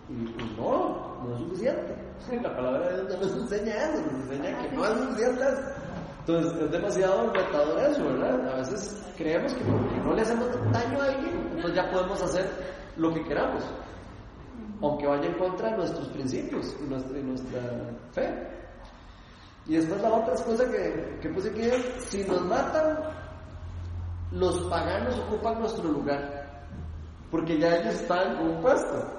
[0.09, 1.95] Y, y no, no es suficiente.
[2.41, 5.85] La palabra de Dios no nos enseña eso, nos enseña que no eso.
[6.27, 8.49] Entonces es demasiado retador eso, ¿verdad?
[8.49, 12.49] A veces creemos que porque no le hacemos daño a alguien, entonces ya podemos hacer
[12.97, 13.63] lo que queramos,
[14.81, 17.61] aunque vaya en contra de nuestros principios y nuestra,
[18.11, 18.49] fe.
[19.67, 22.97] Y después la otra cosa que, que puse aquí es, si nos matan,
[24.31, 26.65] los paganos ocupan nuestro lugar,
[27.29, 29.15] porque ya ellos están con un puesto.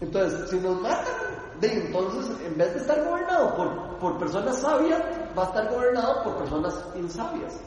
[0.00, 1.14] Entonces, si nos matan,
[1.62, 5.00] de entonces, en vez de estar gobernado por, por personas sabias,
[5.38, 7.58] va a estar gobernado por personas insabias.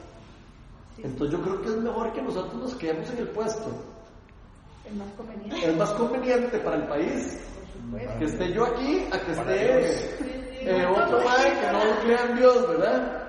[1.02, 3.70] Entonces yo creo que es mejor que nosotros nos quedemos en el puesto.
[4.86, 7.41] Es más conveniente, Es más conveniente para el país
[8.20, 9.89] que esté yo aquí a que esté
[10.62, 13.22] eh, otro man que no crea en Dios, ¿verdad?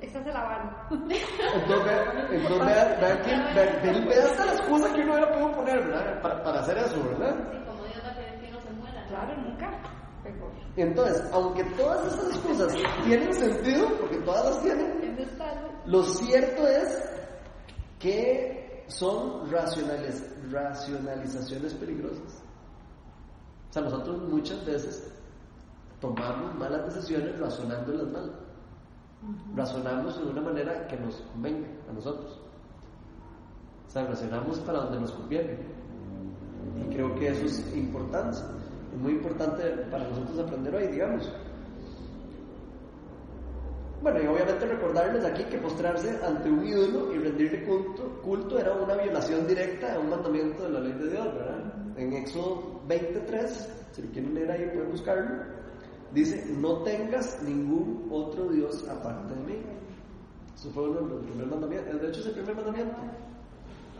[0.00, 0.76] Esa se la van.
[0.90, 5.32] Entonces, vea- entonces vea, vea, que- vea- vea- vea hasta la excusa que uno hubiera
[5.32, 6.22] podido poner, ¿verdad?
[6.22, 7.36] Para, para hacer eso, ¿verdad?
[7.52, 9.06] Sí, como Dios va a querer que no se muera.
[9.24, 9.82] Claro, nunca.
[10.76, 15.02] Entonces, aunque todas esas excusas tienen sentido, porque todas las tienen,
[15.86, 17.10] lo cierto es
[17.98, 22.42] que son racionales, racionalizaciones peligrosas.
[23.70, 25.12] O sea, nosotros muchas veces
[26.00, 28.32] tomamos malas decisiones razonándolas mal.
[29.54, 32.40] Razonamos de una manera que nos convenga a nosotros.
[33.86, 35.58] sea, racionamos para donde nos conviene.
[36.80, 38.38] Y creo que eso es importante,
[38.92, 41.30] es muy importante para nosotros aprender hoy, digamos.
[44.02, 48.72] Bueno, y obviamente recordarles aquí que postrarse ante un ídolo y rendirle culto, culto era
[48.72, 51.72] una violación directa a un mandamiento de la ley de Dios, ¿verdad?
[51.96, 55.44] En Éxodo 23, si lo quieren leer ahí pueden buscarlo,
[56.12, 59.62] dice, no tengas ningún otro Dios aparte de mí.
[60.56, 62.96] Eso fue uno de los primeros mandamientos, de hecho es el primer mandamiento.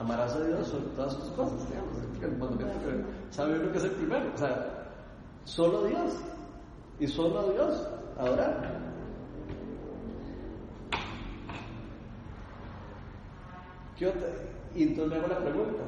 [0.01, 3.85] Amarás a Dios sobre todas sus cosas, digamos, el mandamiento que sabe uno que es
[3.85, 4.82] el primero, o sea,
[5.45, 6.13] solo Dios,
[6.99, 7.89] y solo Dios,
[8.19, 8.81] adorar.
[13.99, 14.29] ¿Qué otra?
[14.75, 15.83] Y entonces me hago la pregunta,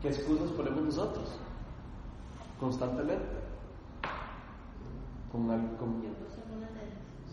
[0.00, 1.28] ¿qué excusas ponemos nosotros?
[2.60, 3.24] Constantemente.
[5.32, 6.04] Con, con-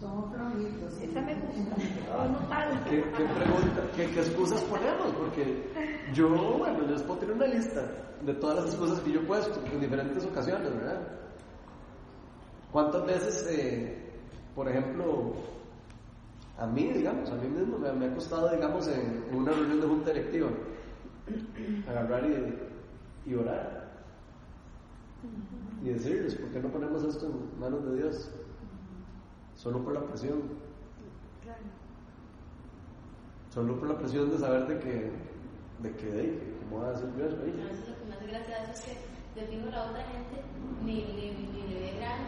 [0.02, 1.00] Somos flojitos.
[1.00, 1.76] Esa me gusta.
[2.12, 2.84] Oh, no tal.
[2.86, 5.14] ¿Qué, qué pregunta, qué, qué excusas ponemos?
[5.16, 5.70] Porque
[6.12, 6.28] yo,
[6.58, 7.88] bueno, les puedo tener una lista
[8.26, 11.08] de todas las excusas que yo he puesto en diferentes ocasiones, ¿verdad?
[12.72, 14.12] ¿Cuántas veces, eh,
[14.56, 15.34] por ejemplo,
[16.58, 19.82] a mí, digamos, a mí mismo me, me ha costado, digamos, en, en una reunión
[19.82, 20.50] de junta directiva,
[21.88, 23.92] agarrar y, y orar?
[25.84, 28.32] Y decirles, ¿por qué no ponemos esto en manos de Dios?
[29.62, 30.42] Solo por la presión.
[33.50, 35.12] Solo por la presión de saber de que,
[35.84, 37.34] de que, de, que ¿cómo va a decir Dios?
[37.34, 38.82] A Oye, veces lo que me hace gracia eso es
[39.36, 40.42] que de fijo la otra gente
[40.84, 42.20] ni, ni, ni le ve gran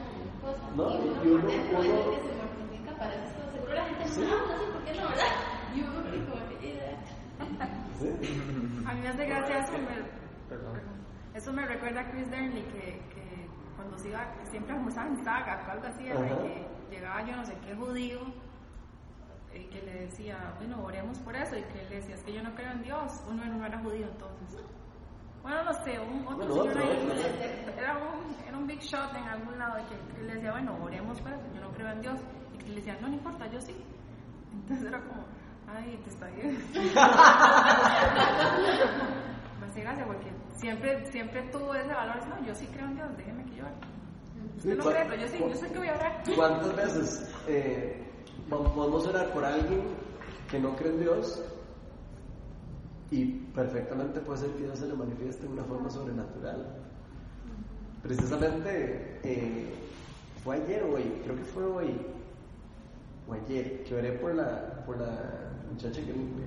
[0.43, 0.69] cosa.
[0.75, 3.53] No, y uno y uno- es el uno- que se mortifica para esas cosas.
[3.53, 4.21] Seguro la gente Sí.
[4.21, 5.33] no, no sé por qué no, ¿verdad?
[5.73, 6.97] Y uno que como que,
[7.97, 8.85] ¿sí?
[8.85, 10.79] A mí me hace gracia eso, me, Perdón.
[11.33, 14.21] eso me recuerda a Chris Dernley que, que cuando se iba,
[14.51, 16.03] siempre almorzaba en Saga o algo así.
[16.03, 16.67] Y que
[17.03, 18.19] llegaba yo no sé qué judío
[19.53, 22.41] y que le decía, bueno, oremos por eso, y que él decía, es que yo
[22.41, 24.63] no creo en Dios, uno no era judío entonces.
[25.43, 29.13] Bueno, no sé, un otro Bueno, señor ahí, otro, era, un, era un big shot
[29.13, 31.89] en algún lado, y que, que le decía, bueno, oremos por eso, yo no creo
[31.89, 32.19] en Dios,
[32.53, 33.75] y que le decía, no, no importa, yo sí.
[34.53, 35.25] Entonces era como,
[35.67, 36.57] ay, te está bien.
[39.59, 43.17] Me hace gracia porque siempre, siempre tuvo ese valor, no, yo sí creo en Dios,
[43.17, 43.92] déjeme que yo ore.
[44.63, 46.23] Usted no ¿cu- cree, pero yo sí, yo sé que voy a orar.
[46.35, 48.01] ¿Cuántas veces eh,
[48.49, 49.81] podemos orar por alguien
[50.49, 51.43] que no cree en Dios
[53.11, 56.65] y perfectamente puede ser que Dios se le manifieste de una forma sobrenatural?
[58.01, 59.73] Precisamente eh,
[60.43, 61.97] fue ayer o hoy, creo que fue hoy
[63.27, 66.45] o ayer, que oré por la, por la muchacha que limpia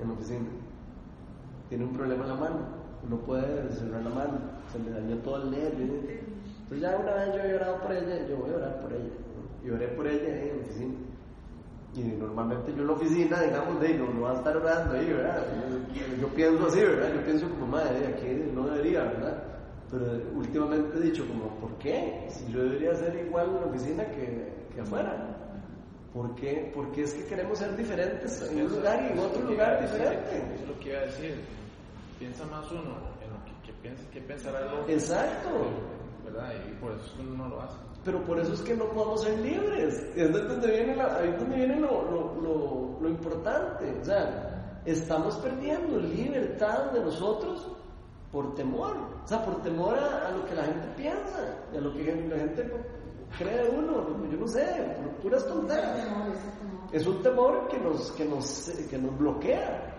[0.00, 0.46] en la oficina.
[1.70, 2.60] Tiene un problema en la mano,
[3.08, 4.38] no puede cerrar la mano,
[4.72, 6.27] se le dañó todo el nervio.
[6.70, 9.04] Entonces ya una vez yo he orado por ella, yo voy a orar por ella.
[9.04, 9.66] ¿no?
[9.66, 10.94] Y oré por ella en la oficina.
[11.94, 15.06] Y normalmente yo en la oficina, digamos, de, no, no va a estar orando ahí,
[15.06, 15.46] ¿verdad?
[15.94, 17.14] Yo, yo pienso así, ¿verdad?
[17.14, 19.42] Yo pienso como, madre, aquí no debería, ¿verdad?
[19.90, 20.04] Pero
[20.34, 22.26] últimamente he dicho como, ¿por qué?
[22.28, 25.38] Si yo debería ser igual en la oficina que, que afuera.
[26.12, 26.70] ¿Por qué?
[26.74, 30.36] Porque es que queremos ser diferentes en un lugar y en otro lugar diferente.
[30.36, 31.34] Eso es lo que iba a decir.
[32.18, 34.92] Piensa más uno en lo que, que, piensa, que pensará el otro.
[34.92, 35.97] Exacto.
[36.38, 36.54] ¿Verdad?
[36.68, 37.76] Y por eso es que uno no lo hace.
[38.04, 39.94] Pero por eso es que no podemos ser libres.
[40.16, 43.98] Es de donde viene, la- ahí es donde viene lo, lo, lo, lo importante.
[44.00, 47.66] O sea, estamos perdiendo libertad de nosotros
[48.32, 48.96] por temor.
[49.24, 52.04] O sea, por temor a, a lo que la gente piensa, y a lo que
[52.28, 52.72] la gente
[53.38, 54.06] cree de uno.
[54.30, 54.64] Yo no sé,
[55.02, 56.06] por puras tonteras.
[56.92, 59.94] Es un temor que nos, que nos, que nos bloquea.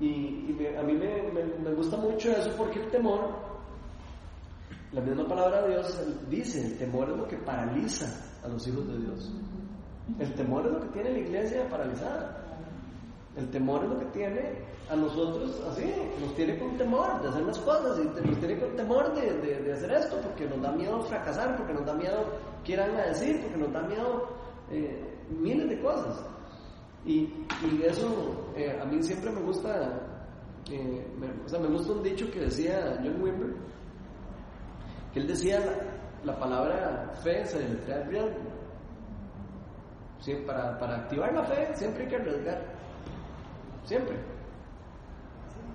[0.00, 0.06] Y,
[0.50, 3.20] y me- a mí me, me- me gusta mucho eso porque el temor,
[4.94, 8.06] la misma palabra de Dios dice, el temor es lo que paraliza
[8.44, 9.32] a los hijos de Dios.
[10.18, 12.40] El temor es lo que tiene la iglesia paralizada.
[13.36, 15.90] El temor es lo que tiene a nosotros así,
[16.20, 19.32] nos tiene con temor de hacer las cosas y nos tiene con temor de,
[19.62, 22.18] de- hacer esto porque nos da miedo fracasar, porque nos da miedo
[22.62, 24.28] que a decir, porque nos da miedo
[24.70, 26.22] eh, miles de cosas.
[27.06, 30.00] Y, y eso eh, a mí siempre me gusta,
[30.70, 33.54] eh, me, o sea, me gusta un dicho que decía John Wimber,
[35.14, 38.30] que él decía la, la palabra fe se deletrea riesgo.
[40.20, 42.62] Sí, para, para activar la fe siempre hay que arriesgar.
[43.84, 44.16] Siempre.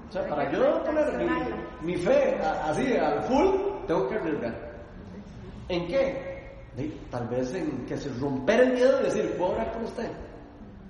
[0.10, 4.56] O sea, para yo poner mi, mi fe a- así al full, tengo que arriesgar.
[5.70, 6.30] ¿En qué?
[7.12, 10.10] Tal vez en que se romper el miedo y decir, puedo orar con usted.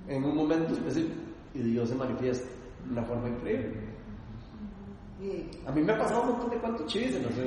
[0.08, 1.20] En un momento específico.
[1.54, 2.48] Y Dios se manifiesta
[2.86, 3.89] de una forma increíble.
[5.68, 7.42] A mí me ha pasado un montón de cuantos chistes, no sé,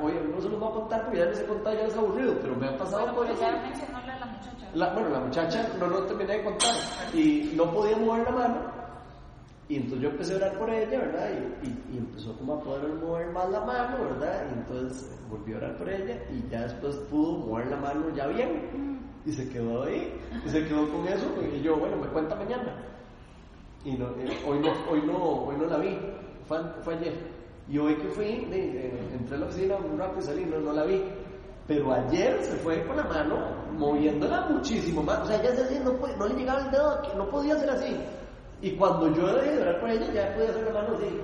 [0.00, 1.98] hoy no se los voy a contar porque ya les he contado, ya les he
[1.98, 3.40] aburrido, pero me han pasado Bueno, cosas.
[3.40, 4.70] ya mencionó de la muchacha.
[4.74, 6.74] La- bueno, la muchacha no lo terminé de contar
[7.14, 8.76] y no podía mover la mano
[9.68, 11.28] Y entonces yo empecé a orar por ella, ¿verdad?
[11.62, 14.46] Y, y- y empezó como a poder mover más la mano, ¿verdad?
[14.48, 18.28] Y entonces volví a orar por ella y ya después pudo mover la mano ya
[18.28, 19.00] bien.
[19.24, 20.12] Y se quedó ahí,
[20.44, 21.26] y se quedó con eso.
[21.52, 22.76] Y yo, bueno, me cuenta mañana.
[23.84, 25.98] Y no, eh, hoy, no, hoy, no, hoy no la vi,
[26.46, 27.14] fue, fue ayer.
[27.68, 28.46] Y hoy que fui,
[29.12, 31.02] entré a la oficina muy rápido y salí, no, no la vi.
[31.66, 33.38] Pero ayer se fue con la mano
[33.76, 35.20] moviéndola muchísimo más.
[35.22, 37.96] O sea, ya se hacía, no, no le llegaba el dedo, no podía hacer así.
[38.62, 41.20] Y cuando yo dejé de orar por ella, ya podía hacer la mano así.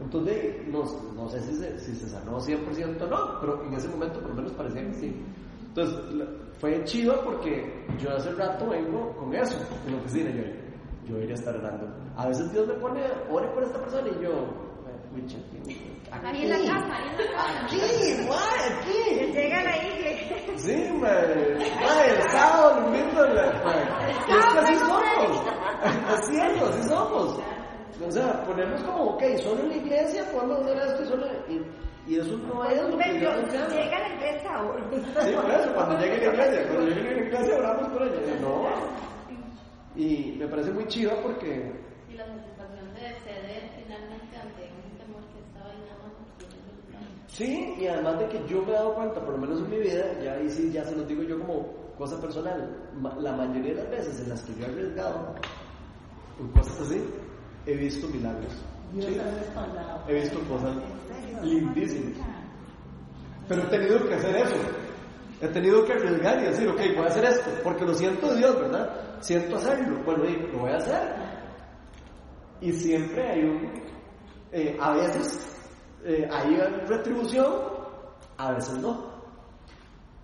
[0.00, 3.88] Entonces, no, no sé si se, si se sanó 100% o no, pero en ese
[3.88, 5.24] momento por lo menos parecía que sí.
[5.68, 5.98] Entonces,
[6.58, 9.56] fue chido porque yo hace rato vengo con eso
[9.86, 10.30] en la oficina.
[10.30, 10.42] Yo,
[11.08, 11.86] yo debería estar orando.
[12.16, 13.00] A veces Dios me pone,
[13.30, 14.30] ore por esta persona y yo,
[15.14, 15.38] "Wicha,
[16.12, 17.64] aquí, en la casa, ahí en la casa.
[17.64, 17.80] aquí,
[18.26, 19.32] guay, aquí.
[19.32, 21.54] Llegan ahí, Sí, mae.
[21.56, 23.46] Mae, el sábado durmiendo en la.
[23.46, 25.42] es que así somos.
[26.12, 27.38] Es cierto, así somos.
[28.06, 31.26] O sea, ponernos como, ok, solo en la iglesia podemos hacer esto y solo.
[31.48, 34.84] Y, y eso no es lo que Dios nos llega la iglesia ahora.
[34.92, 38.40] Sí, por eso, cuando llegue la iglesia, cuando llegue la iglesia oramos por ella.
[38.40, 38.68] No.
[39.98, 41.72] Y me parece muy chiva porque.
[42.08, 46.70] Y la satisfacción de ceder finalmente ante un temor que estaba ahí nada más obstruyendo
[46.70, 47.02] el plan.
[47.26, 49.78] Sí, y además de que yo me he dado cuenta, por lo menos en mi
[49.78, 51.66] vida, ya ahí sí, ya se los digo yo como
[51.98, 55.34] cosa personal, la mayoría de las veces en las que yo he arriesgado
[56.38, 57.02] en cosas así,
[57.66, 58.52] he visto milagros.
[59.00, 59.18] Sí.
[60.06, 60.76] He visto cosas
[61.42, 62.24] lindísimas.
[63.48, 64.87] Pero he tenido que hacer eso.
[65.40, 68.56] He tenido que arriesgar y decir, ok, voy a hacer esto, porque lo siento Dios,
[68.58, 68.90] ¿verdad?
[69.20, 69.98] Siento hacerlo.
[70.04, 71.14] Bueno, y lo voy a hacer.
[72.60, 73.70] Y siempre hay un...
[74.50, 75.56] eh, a veces
[76.04, 76.56] eh, hay
[76.88, 77.52] retribución,
[78.36, 79.06] a veces no.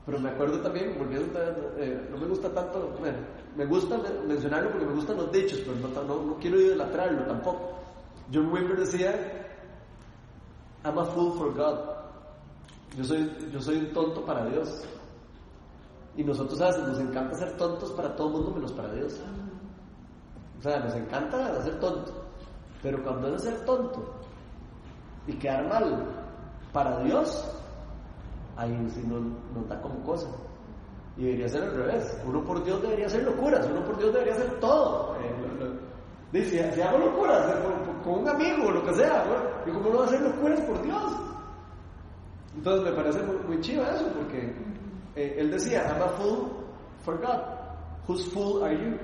[0.04, 1.38] Pero me acuerdo también, volviendo,
[1.78, 3.18] eh, no me gusta tanto, bueno,
[3.56, 7.72] me gusta men- mencionarlo porque me gustan los dichos, pero no quiero idolatrarlo tampoco.
[8.32, 9.14] John Wimber decía,
[10.84, 11.78] I'm a fool for God.
[12.96, 14.84] Yo soy, yo soy un tonto para Dios.
[16.16, 19.20] Y nosotros a nos encanta ser tontos para todo mundo menos para Dios.
[20.58, 22.12] O sea, nos encanta ser tonto.
[22.82, 24.04] Pero cuando es ser tonto
[25.26, 26.06] y quedar mal
[26.72, 27.50] para Dios,
[28.56, 29.20] ahí sí no,
[29.54, 30.28] nos da como cosa.
[31.16, 32.22] Y debería ser al revés.
[32.26, 35.16] Uno por Dios debería hacer locuras, uno por Dios debería hacer todo.
[35.20, 35.78] Eh,
[36.32, 37.54] dice, si hago locuras eh,
[38.04, 39.24] con, un amigo o lo que sea,
[39.66, 41.12] yo cómo no voy a hacer locuras por Dios.
[42.56, 44.54] Entonces me parece muy chido eso, porque
[45.16, 46.48] eh, él decía, I'm a fool
[47.04, 47.40] for God.
[48.08, 48.96] Whose fool are you?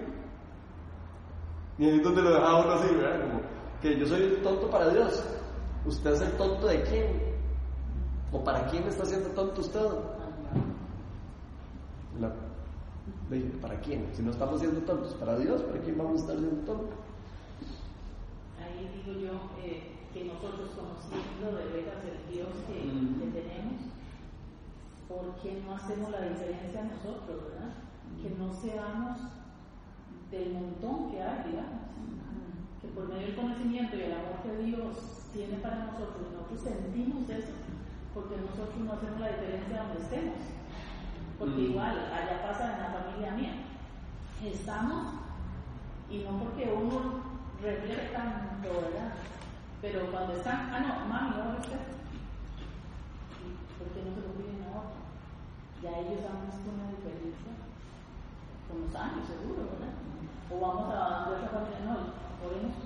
[1.79, 3.21] Y ahí es donde lo dejaba uno así, ¿verdad?
[3.29, 3.41] Como
[3.81, 5.23] que yo soy el tonto para Dios.
[5.87, 7.07] ¿Usted es el tonto de quién?
[8.33, 9.81] ¿O para quién está siendo tonto usted?
[12.21, 12.35] La-
[13.63, 14.09] ¿Para quién?
[14.15, 16.99] Si no estamos siendo tontos para Dios, ¿para quién vamos a estar siendo tontos?
[18.61, 19.33] Ahí digo yo
[19.65, 19.83] eh,
[20.13, 23.21] que nosotros conociendo de veras el Dios que, Mm.
[23.21, 23.81] que tenemos,
[25.11, 27.75] ¿por qué no hacemos la diferencia nosotros, verdad?
[28.23, 29.19] Que no seamos
[30.31, 31.91] del montón que hay, digamos.
[32.81, 37.29] Que por medio del conocimiento y el amor que Dios tiene para nosotros, nosotros sentimos
[37.29, 37.59] eso,
[38.15, 40.39] porque nosotros no hacemos la diferencia donde estemos.
[41.39, 43.55] Porque igual, allá pasa en la familia mía.
[44.45, 45.15] Estamos
[46.09, 47.21] y no porque uno
[47.61, 49.13] requiere tanto, ¿verdad?
[49.83, 51.77] Pero cuando están, ah, no, mami, ahora usted.
[53.41, 54.50] ¿Y ¿Por qué no se lo?
[55.81, 57.53] Ya ellos han visto una diferencia
[58.69, 59.97] con los años, seguro, ¿verdad?
[60.53, 62.13] O vamos a de otra familia, no,
[62.45, 62.77] oremos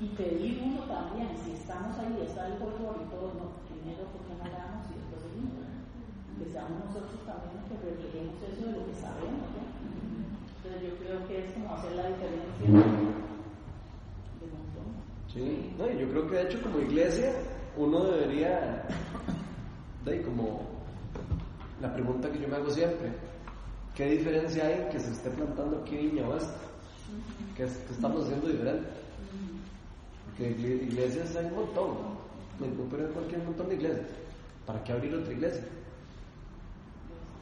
[0.00, 4.44] y pedir uno también, si estamos ahí, está el y todo, no, primero porque no
[4.48, 5.60] hagamos y después seguimos.
[6.40, 9.64] Que seamos nosotros también los que reflejemos eso de lo que sabemos, ¿ya?
[10.56, 14.88] Entonces yo creo que es como hacer la diferencia de montón.
[15.28, 17.34] Sí, no, yo creo que de hecho como iglesia
[17.76, 18.86] uno debería,
[20.04, 20.79] de como
[21.80, 23.08] la pregunta que yo me hago siempre,
[23.94, 26.50] ¿qué diferencia hay en que se esté plantando aquí Viña Oeste?
[27.56, 28.86] ¿Qué, qué estamos haciendo diferente?
[30.26, 31.88] Porque igle- iglesias hay un montón,
[32.60, 34.06] me encuentro en cualquier montón de iglesias.
[34.66, 35.64] ¿Para qué abrir otra iglesia?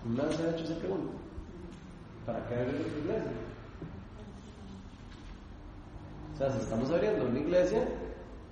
[0.08, 1.12] ¿Una vez se ha hecho esa pregunta?
[2.24, 3.32] ¿Para qué abrir otra iglesia?
[6.34, 7.82] O sea, si estamos abriendo una iglesia,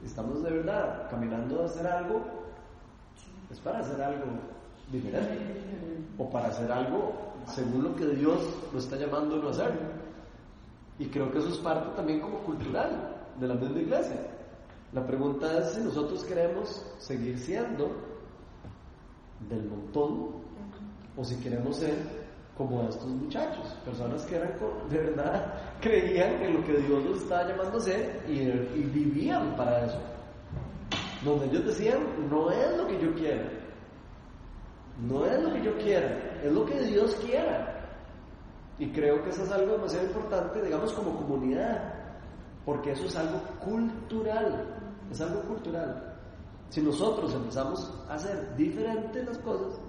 [0.05, 2.21] estamos de verdad caminando a hacer algo,
[3.51, 4.25] es para hacer algo
[4.91, 5.39] diferente.
[6.19, 7.13] O para hacer algo
[7.47, 8.41] según lo que Dios
[8.73, 9.73] lo está llamando a uno a hacer.
[10.99, 14.17] Y creo que eso es parte también como cultural de la misma iglesia.
[14.93, 17.91] La pregunta es si nosotros queremos seguir siendo
[19.49, 20.31] del montón
[21.17, 21.95] o si queremos ser
[22.57, 24.53] como estos muchachos, personas que eran
[24.89, 29.55] de verdad creían en lo que Dios los estaba llamando a hacer y, y vivían
[29.57, 30.01] para eso.
[31.23, 31.99] Donde ellos decían,
[32.31, 33.51] no es lo que yo quiera,
[35.01, 37.73] no es lo que yo quiera, es lo que Dios quiera.
[38.79, 41.95] Y creo que eso es algo demasiado importante, digamos, como comunidad,
[42.65, 44.65] porque eso es algo cultural,
[45.11, 46.15] es algo cultural.
[46.69, 49.81] Si nosotros empezamos a hacer diferentes las cosas,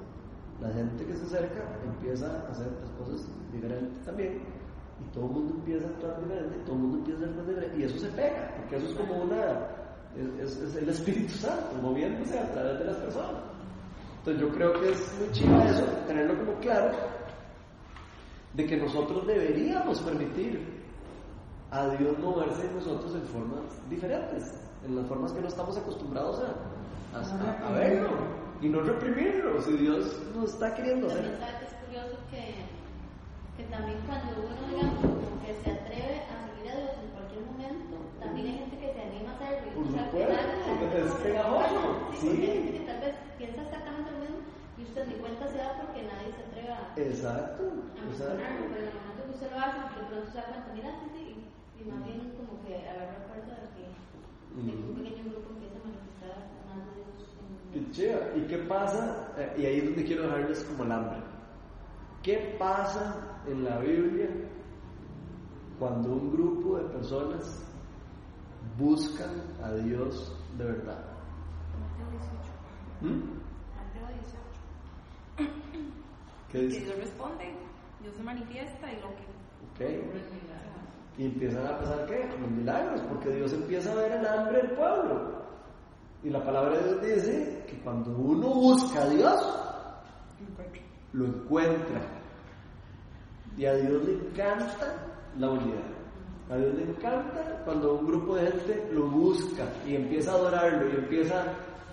[0.62, 4.42] la gente que se acerca empieza a hacer las cosas diferentes también,
[5.00, 7.36] y todo el mundo empieza a actuar diferente, y todo el mundo empieza a hacer
[7.36, 9.68] cosas diferentes, y eso se pega, porque eso es como una,
[10.42, 13.42] es- es el Espíritu Santo moviéndose a través de las personas.
[14.28, 16.92] Entonces yo creo que es muy chido eso, tenerlo como claro,
[18.56, 20.84] de que nosotros deberíamos permitir
[21.72, 24.52] a Dios moverse en nosotros en formas diferentes,
[24.86, 28.10] en las formas que no estamos acostumbrados a, a- a verlo
[28.62, 29.62] y no reprimirlo.
[29.62, 31.40] Si Dios nos está queriendo También hacer.
[31.48, 32.44] sabes que es curioso que,
[33.56, 37.46] que también cuando uno, digamos, como que se atreve a seguir a Dios en cualquier
[37.48, 39.72] momento, también hay gente que se anima a hacerlo.
[39.72, 41.80] Por supuesto, es pegajoso,
[42.12, 42.28] Sí, sí.
[42.28, 44.38] porque hay gente que tal vez piensa exactamente lo mismo
[44.78, 48.42] y usted ni cuenta se da porque nadie se atreve a, Exacto, a exacto.
[48.42, 51.08] Pero en el momento que usted lo hace, de pronto se da cuenta, mira, sí,
[51.14, 51.26] sí,
[51.78, 55.78] y más bien como que agarra fuerza de que, de que un pequeño grupo empieza
[55.78, 57.22] a manifestar más de Dios.
[57.38, 58.20] en- Qué chido.
[58.36, 59.34] ¿Y qué pasa?
[59.38, 61.18] Eh, y ahí es donde quiero dejarles como el hambre.
[62.24, 64.28] ¿Qué pasa en la Biblia
[65.80, 67.64] cuando un grupo de personas
[68.78, 69.30] buscan
[69.64, 71.06] a Dios de verdad?
[71.80, 72.10] Mateo
[73.00, 73.16] 18.
[73.16, 73.37] ¿Mm?
[75.38, 75.48] Mateo
[76.50, 76.52] 18.
[76.52, 76.80] ¿Qué Que?
[76.80, 77.56] Dios responde,
[78.02, 79.24] Dios se manifiesta y lo que.
[79.86, 80.04] Ok.
[81.18, 82.28] Y empiezan a pasar qué?
[82.40, 85.48] Los milagros, porque Dios empieza a ver el hambre del pueblo.
[86.24, 89.58] Y la palabra de Dios dice que cuando uno busca a Dios,
[91.14, 92.02] lo encuentra.
[93.58, 94.96] Y a Dios le encanta
[95.38, 95.84] la unidad.
[96.50, 100.90] A Dios le encanta cuando un grupo de gente lo busca y empieza a adorarlo
[100.90, 101.44] y empieza,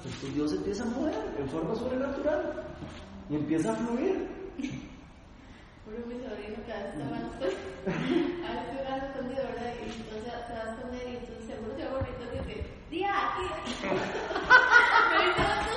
[0.02, 2.73] pues Dios empieza a mover en forma sobrenatural
[3.28, 4.28] y empieza a fluir.
[5.84, 6.92] Por mi sobrino que a
[7.38, 7.54] pues,
[8.44, 8.96] a va.
[9.74, 13.12] Y entonces se va a esconder y entonces seguro se aburre y entonces dice, tía,
[13.12, 13.46] aquí.
[13.82, 15.72] Pero entonces,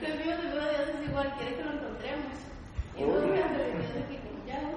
[0.00, 2.36] seguro Dios es igual, quiere que lo encontremos.
[2.96, 4.68] Y no me hace Dios aquí como ya, no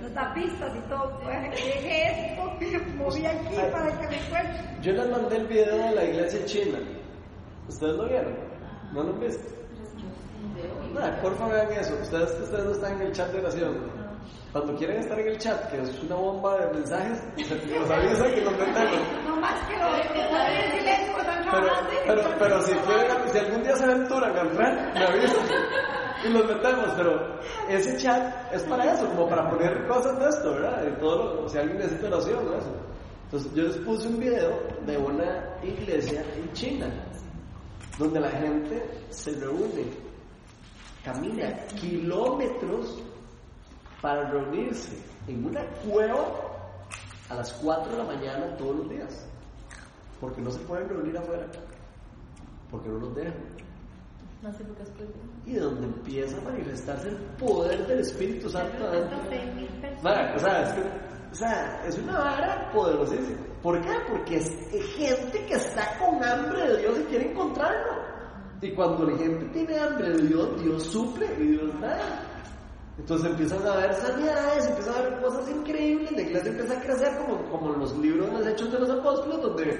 [0.00, 1.20] Nos da pistas y todo.
[1.20, 2.42] Pues que llegue esto,
[2.96, 4.82] moví aquí para que me encuentre.
[4.82, 6.78] Yo les mandé el video de la iglesia china.
[7.68, 8.47] ¿Ustedes lo vieron?
[8.92, 9.42] ¿No lo han visto?
[10.94, 11.94] Nada, por favor vean eso.
[12.00, 14.08] Ustedes, ustedes no están en el chat de oración.
[14.52, 18.40] Cuando quieren estar en el chat, que es una bomba de mensajes, nos avisan que
[18.42, 18.98] nos metemos.
[19.26, 23.62] No más que lo en silencio están Pero, y pero, pero si, quieren, si algún
[23.62, 25.46] día se aventuran a entrar, me avisan
[26.24, 26.86] y nos metemos.
[26.96, 30.82] Pero ese chat es para eso, como para poner cosas de esto, ¿verdad?
[30.82, 32.74] De todo lo- si alguien necesita oración eso.
[33.24, 36.86] Entonces yo les puse un video de una iglesia en China,
[37.98, 39.84] donde la gente se reúne,
[41.04, 43.02] camina kilómetros
[44.00, 44.96] para reunirse
[45.26, 46.26] en una cueva
[47.28, 49.26] a las 4 de la mañana todos los días.
[50.20, 51.46] Porque no se pueden reunir afuera.
[52.70, 53.34] Porque no los dejan.
[54.42, 54.84] No sé por qué.
[55.46, 61.17] Y donde empieza a manifestarse el poder del Espíritu Santo o sea, es que, o
[61.38, 63.38] sea, es una vara poderosísima.
[63.62, 63.90] ¿Por qué?
[64.08, 64.50] Porque es
[64.96, 67.92] gente que está con hambre de Dios y quiere encontrarlo.
[68.60, 71.98] Y cuando la gente tiene hambre de Dios, Dios suple y Dios da.
[72.98, 77.16] Entonces empiezan a haber sanidades, empiezan a haber cosas increíbles, la iglesia empieza a crecer
[77.18, 79.78] como, como los libros de los hechos de los apóstoles, donde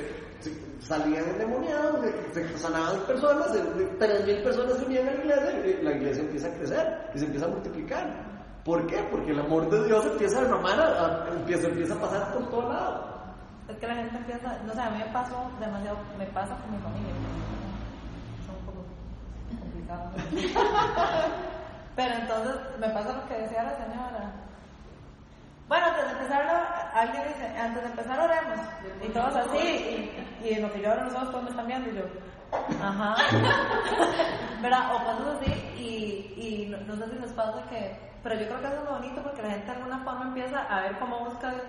[0.78, 1.98] salían endemoniados,
[2.32, 5.92] se sanaban personas, de- de tres mil personas se unían a la iglesia, y la
[5.96, 8.38] iglesia empieza a crecer y se empieza a multiplicar.
[8.69, 8.99] ¿Por qué?
[9.11, 12.71] Porque el amor de Dios empieza a derramar, a- empieza, empieza a pasar por todo
[12.71, 13.19] lado.
[13.66, 16.73] Es que la gente empieza, no sé, a mí me pasó demasiado, me pasa con
[16.73, 17.14] mi familia.
[18.45, 18.85] Son un poco
[19.59, 20.12] complicados.
[21.97, 24.33] Pero entonces me pasa lo que decía la señora.
[25.66, 28.61] Bueno, antes de empezar, alguien dice, antes de empezar oremos.
[29.03, 29.57] Y todos así,
[30.43, 32.05] y, y en lo que yo oro los ojos todos me están viendo y yo,
[32.85, 33.16] ajá.
[34.62, 34.95] ¿Verdad?
[34.95, 38.61] O cosas así, y, y no, no sé si les pasa que, pero yo creo
[38.61, 41.24] que eso es lo bonito porque la gente de alguna forma empieza a ver cómo
[41.24, 41.62] busca Dios.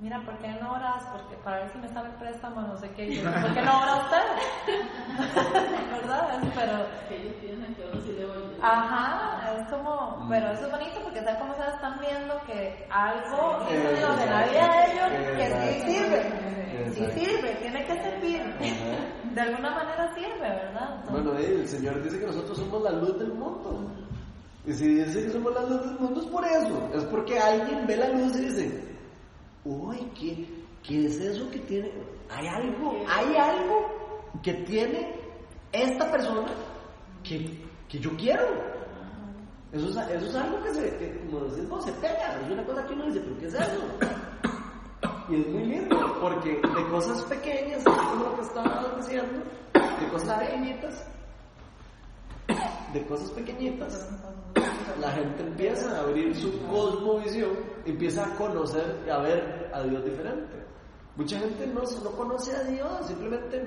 [0.00, 1.02] Mira, ¿por qué no oras?
[1.12, 3.16] Porque para ver si me sale el préstamo, no sé qué.
[3.16, 4.22] Yo, ¿Por qué no ora usted?
[5.90, 6.42] ¿Verdad?
[6.42, 8.28] Es- pero, Que ellos piensan que uno sí le
[8.62, 13.58] ajá, es como, pero eso es bonito porque ¿sabes cómo se están viendo que algo
[13.70, 16.48] hizo Dios en la vida de ellos que sí sirve?
[16.94, 18.42] Sí sirve, tiene que servir.
[19.34, 21.04] de alguna manera sirve, ¿verdad?
[21.10, 23.80] Bueno, el Señor dice que nosotros somos la luz del mundo.
[24.66, 26.90] Y si dice que somos la luz del mundo es por eso.
[26.94, 28.82] Es porque alguien ve la luz y dice,
[29.64, 30.46] uy, ¿qué,
[30.82, 31.90] qué es eso que tiene?
[32.30, 33.86] Hay algo, hay algo
[34.42, 35.14] que tiene
[35.72, 36.48] esta persona
[37.22, 38.46] que, que yo quiero.
[39.72, 42.40] Eso es, eso es algo que se, que, como decís vos, se pega.
[42.42, 43.82] Es una cosa que uno dice, pero ¿qué es eso?
[45.28, 49.42] Y es muy lindo, porque de cosas pequeñas, así como lo que estaba diciendo,
[49.74, 51.06] de cosas pequeñitas,
[52.92, 54.08] de cosas pequeñitas,
[55.00, 57.50] la gente empieza a abrir su cosmovisión,
[57.84, 60.56] empieza a conocer y a ver a Dios diferente.
[61.16, 63.62] Mucha gente no, no conoce a Dios, simplemente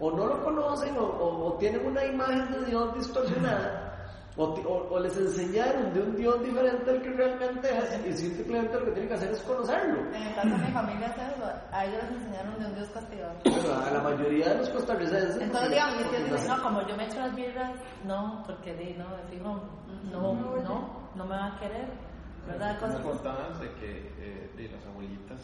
[0.00, 3.93] o no lo conocen o, tienen una imagen de Dios distorsionada.
[4.36, 8.74] O, o- o les enseñaron de un Dios diferente al que realmente es y simplemente
[8.80, 10.00] lo que tienen que hacer es conocerlo.
[10.12, 12.88] En el caso de mi familia es eso, a ellos les enseñaron de un Dios
[12.88, 13.36] castigador.
[13.44, 15.40] Bueno, a la mayoría de los costarricenses.
[15.40, 17.72] Entonces, digamos, mis tíos dicen, no, como yo me echo las birras,
[18.04, 19.60] no, porque di, no, de fijo,
[20.10, 21.86] no, no, no me va a querer,
[22.46, 22.78] ¿verdad?
[22.78, 25.40] Cosas contaban de que eh, de las abuelitas,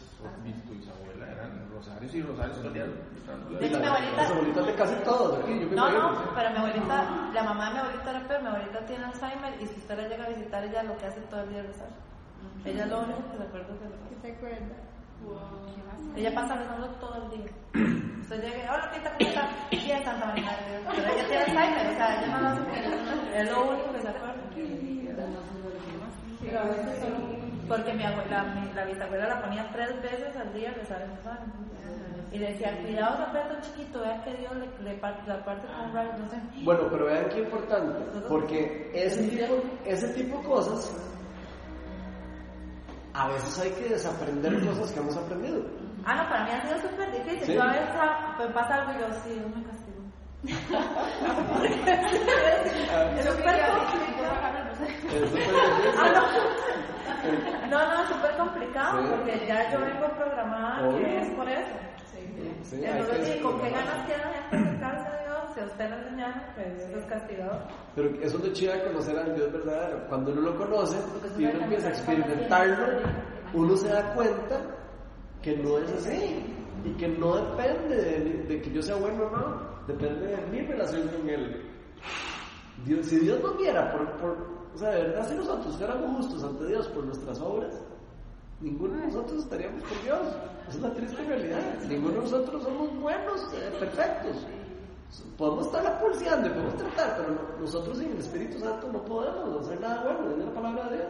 [0.67, 2.85] tu bisabuela, eran rosarios y rosarios todo el día.
[2.85, 6.29] De hecho, mi abuelita- Las abuelitas de casi todos yo No, no, sí.
[6.35, 9.67] pero mi abuelita, la mamá de mi abuelita era peor, mi abuelita tiene Alzheimer y
[9.67, 11.89] si usted la llega a visitar, ella lo que hace todo el día es rezar.
[12.65, 14.09] Ella lo único que se acuerda es de rezar.
[14.09, 14.79] ¿Qué te acuerdas?
[16.17, 17.53] Ella pasa rezando todo el día.
[18.21, 19.49] Usted llega, y, hola, tita, ¿cómo está?
[19.71, 20.59] Bien, Santa María.
[20.95, 24.01] Pero ella tiene Alzheimer, o sea, ella no lo hace que es lo único que
[24.03, 24.35] se acuerda.
[26.51, 27.17] Pero a veces solo
[27.69, 31.47] Porque mi abuela, mi- la bisabuela la ponía tres veces al día rezar el rosario.
[32.33, 35.93] Y decía, cuidado, un chiquito, vea que Dios le, le parte, la parte con un
[35.95, 36.37] rayo, no sé.
[36.65, 40.93] Bueno, pero vean qué importante, porque ese tipo, ese tipo de cosas,
[43.15, 45.61] a veces hay que desaprender cosas que hemos aprendido.
[46.05, 47.47] Ah, no, para mí ha sido súper difícil.
[47.47, 47.55] Sí.
[47.55, 50.01] Yo a veces ah, me pasa algo y yo, sí, Dios me castigo.
[53.19, 54.70] es súper complicado.
[55.99, 57.71] Ah, no.
[57.71, 59.09] No, no, es súper complicado Sí.
[59.11, 60.99] porque ya yo vengo programada Obvio.
[61.07, 61.71] que es por eso.
[62.63, 65.39] Sí, Entonces, sí, ¿con qué ganas la gente a Dios?
[65.55, 67.63] Si a usted le enseñaron Dios es castigador.
[67.95, 70.07] Pero eso es lo chido de conocer al Dios verdadero.
[70.09, 70.97] Cuando uno lo conoce
[71.39, 72.87] y uno empieza a experimentarlo,
[73.53, 74.61] uno se da cuenta
[75.43, 76.47] que no es así.
[76.85, 79.71] Y que no depende de, de que yo sea bueno o no.
[79.87, 81.67] Depende de mi relación con Él.
[82.87, 86.45] Dios, si Dios nos viera por, por, o sea, de verdad, si nosotros fuéramos justos
[86.45, 87.75] ante Dios por nuestras obras,
[88.61, 90.21] ninguno de nosotros estaríamos con Dios.
[90.69, 91.61] Es la triste realidad.
[91.89, 94.37] Ninguno de nosotros somos buenos, eh, perfectos.
[95.37, 99.67] Podemos estar pulseando y podemos tratar, pero no- nosotros sin el Espíritu Santo no podemos
[99.67, 101.09] hacer nada bueno, es la palabra de Dios.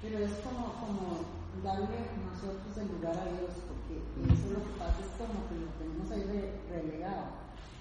[0.00, 1.24] Pero es como, como
[1.64, 1.98] darle
[2.30, 3.98] nosotros el lugar a Dios, porque
[4.32, 7.26] eso lo que pasa es como que lo tenemos ahí re- relegado.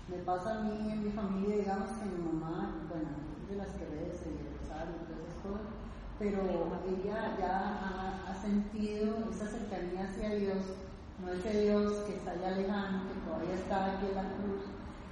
[0.10, 3.10] Me pasa a mí en mi familia, digamos que mi mamá, bueno,
[3.54, 5.68] de las que y el rosario y todas esas cosas,
[6.18, 6.42] pero
[6.90, 10.58] ella ya ha, ha sentido esa cercanía hacia Dios,
[11.22, 14.64] no ese Dios que está allá lejano, que todavía está aquí en la cruz,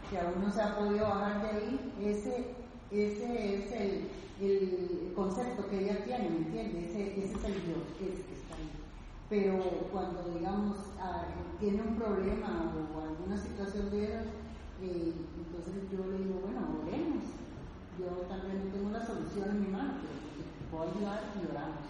[0.09, 2.55] que aún no se ha podido bajar de ahí, ese,
[2.89, 4.09] ese es el,
[4.41, 6.89] el concepto que ella tiene, ¿me entiendes?
[6.89, 8.71] Ese, ese es el Dios que, es- que está ahí.
[9.29, 9.57] Pero
[9.93, 11.23] cuando, digamos, ah,
[11.59, 14.25] tiene un problema o alguna situación de esas,
[14.81, 17.23] eh, entonces yo le digo, bueno, oremos.
[18.01, 20.17] Yo también no tengo la solución en mi mano, pero
[20.71, 21.85] puedo ayudar y oramos.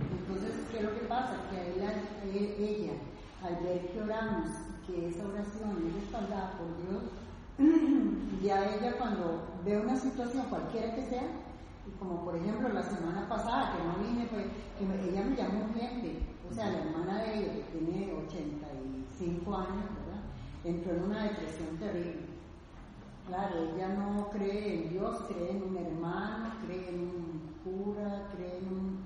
[0.00, 1.36] Entonces, ¿qué es lo que pasa?
[1.50, 2.96] Que a ella,
[3.44, 4.48] al ver que oramos,
[4.86, 7.12] que esa oración es respaldada por Dios,
[8.42, 11.28] ya ella cuando ve una situación cualquiera que sea,
[11.98, 14.46] como por ejemplo la semana pasada que no vine, pues
[14.78, 19.84] que ella me llamó gente, o sea, la hermana de ella que tiene 85 años,
[19.92, 20.24] ¿verdad?
[20.64, 22.29] Entró en una depresión terrible.
[23.30, 28.58] Claro, ella no cree en Dios, cree en un hermano, cree en un cura, cree
[28.58, 29.04] en, un-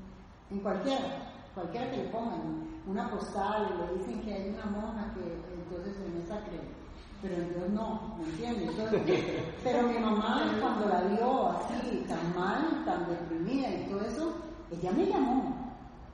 [0.51, 5.20] en cualquiera, cualquiera que le pongan una postal, le dicen que hay una monja que
[5.53, 6.62] entonces en esa cree,
[7.20, 8.70] pero en Dios no, ¿me entiendes?
[8.70, 9.25] Entonces,
[9.62, 14.33] pero mi mamá cuando la vio así, tan mal, tan deprimida y todo eso,
[14.70, 15.55] ella me llamó,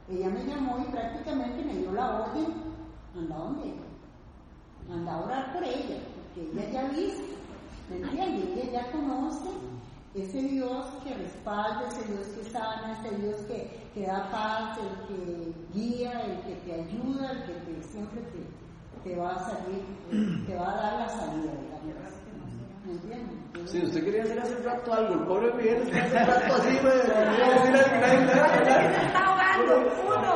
[0.09, 2.47] ella me llamó y prácticamente me dio la orden,
[3.17, 3.73] anda donde
[4.91, 6.89] anda a orar por ella, porque ella ya ha
[7.91, 8.45] ¿me entiendes?
[8.69, 9.51] Ella ya conoce
[10.15, 15.07] ese Dios que respalda, ese Dios que sana, ese Dios que, que da paz, el
[15.07, 19.85] que guía, el que te ayuda, el que te- siempre te, te va a salir,
[20.47, 22.13] te va a dar la salida, digamos.
[22.85, 23.71] ¿Me entiendes?
[23.71, 28.25] Si usted quería hacer hace rato algo, el pobre Miguel está hace rato así, nadie-
[29.07, 29.73] está ahogando,
[30.07, 30.33] uno,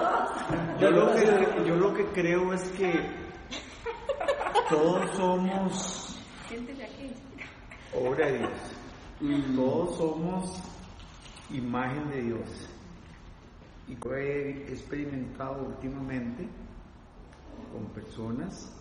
[0.00, 0.80] dos.
[0.80, 1.24] Yo lo que,
[1.68, 3.10] yo lo que creo es que
[4.68, 6.03] todos somos.
[7.94, 9.56] Obra de Dios.
[9.56, 10.62] Todos somos
[11.50, 12.68] imagen de Dios.
[13.86, 16.48] Y yo he experimentado últimamente
[17.72, 18.72] con personas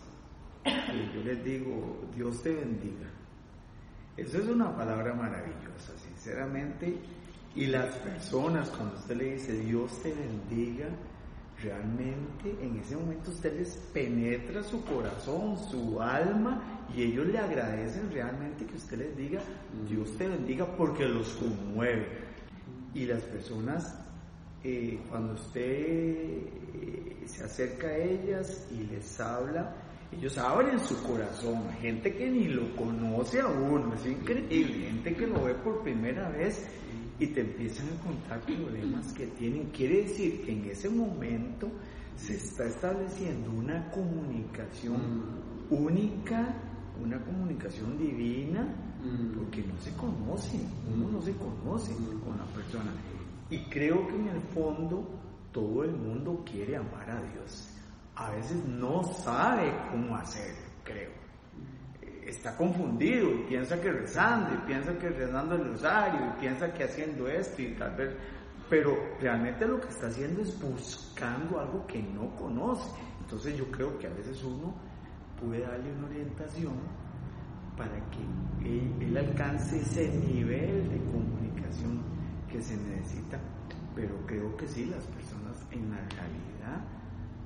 [0.63, 3.07] que yo les digo, Dios te bendiga.
[4.15, 6.97] Eso es una palabra maravillosa, sinceramente.
[7.55, 10.87] Y las personas, cuando usted le dice Dios te bendiga,
[11.61, 18.11] realmente en ese momento usted les penetra su corazón, su alma, y ellos le agradecen
[18.11, 19.41] realmente que usted les diga
[19.89, 22.07] Dios te bendiga porque los conmueve.
[22.93, 23.99] Y las personas,
[24.63, 29.75] eh, cuando usted eh, se acerca a ellas y les habla,
[30.11, 35.15] ellos abren su corazón a gente que ni lo conoce a uno, es increíble, gente
[35.15, 36.67] que lo ve por primera vez
[37.19, 39.69] y te empiezan a contar problemas que tienen.
[39.71, 41.71] Quiere decir que en ese momento
[42.15, 46.55] se está estableciendo una comunicación única,
[47.01, 48.67] una comunicación divina,
[49.35, 52.91] porque no se conocen, uno no se conoce con la persona.
[53.49, 55.07] Y creo que en el fondo
[55.51, 57.69] todo el mundo quiere amar a Dios.
[58.15, 61.11] A veces no sabe cómo hacerlo, creo.
[62.25, 66.85] Está confundido y piensa que rezando y piensa que rezando el rosario y piensa que
[66.85, 68.15] haciendo esto y tal vez
[68.69, 72.89] pero realmente lo que está haciendo es buscando algo que no conoce.
[73.21, 74.73] Entonces yo creo que a veces uno
[75.43, 76.73] puede darle una orientación
[77.77, 82.01] para que él, él alcance ese nivel de comunicación
[82.49, 83.39] que se necesita
[83.95, 86.83] pero creo que sí las personas en la realidad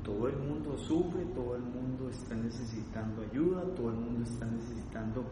[0.08, 5.26] todo el mundo sufre, todo el mundo está necesitando ayuda, todo el mundo está necesitando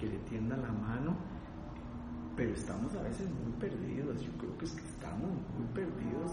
[0.00, 1.14] que le tienda la mano,
[2.34, 4.22] pero estamos a veces muy perdidos.
[4.22, 6.32] Yo creo que es que estamos muy perdidos.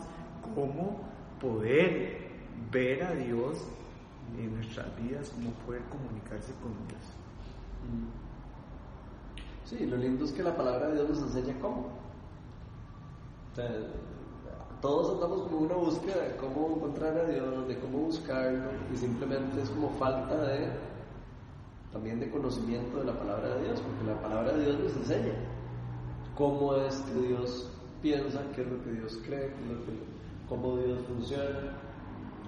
[0.56, 1.02] ¿Cómo
[1.42, 2.30] poder
[2.72, 3.68] ver a Dios
[4.38, 5.30] en nuestras vidas?
[5.30, 7.02] ¿Cómo poder comunicarse con Dios?
[9.66, 11.88] Sí, lo lindo es que la palabra de Dios nos enseña cómo.
[14.82, 19.62] Todos andamos como una búsqueda de cómo encontrar a Dios, de cómo buscarlo, y simplemente
[19.62, 20.70] es como falta de
[21.92, 25.34] también de conocimiento de la palabra de Dios, porque la palabra de Dios nos enseña
[26.38, 27.70] cómo es que Dios
[28.02, 29.52] piensa, qué es lo que Dios cree,
[30.48, 31.74] cómo Dios funciona,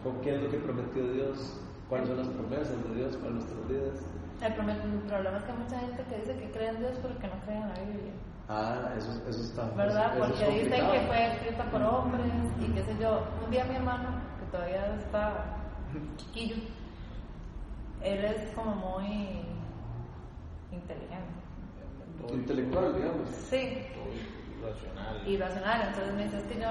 [0.04, 1.60] con qué es lo que prometió Dios,
[1.92, 4.00] cuáles son las promesas de Dios para nuestras vidas.
[4.42, 7.28] El problema es que hay mucha gente que dice que cree en Dios pero que
[7.28, 8.14] no cree en la Biblia.
[8.48, 9.64] Ah, eso, eso está.
[9.76, 10.16] ¿Verdad?
[10.16, 10.92] eso es Porque dicen complicado.
[10.94, 12.26] que fue escrita por hombres
[12.62, 13.24] y qué sé yo.
[13.44, 15.58] Un día mi hermano, que todavía está
[16.16, 16.56] chiquillo,
[18.02, 19.42] él es como muy
[20.72, 21.42] inteligente.
[22.32, 23.30] Intelectual, digamos.
[23.50, 23.86] Sí,
[24.64, 25.28] Racional.
[25.28, 25.82] irracional.
[25.90, 26.70] Entonces me dice, es que yo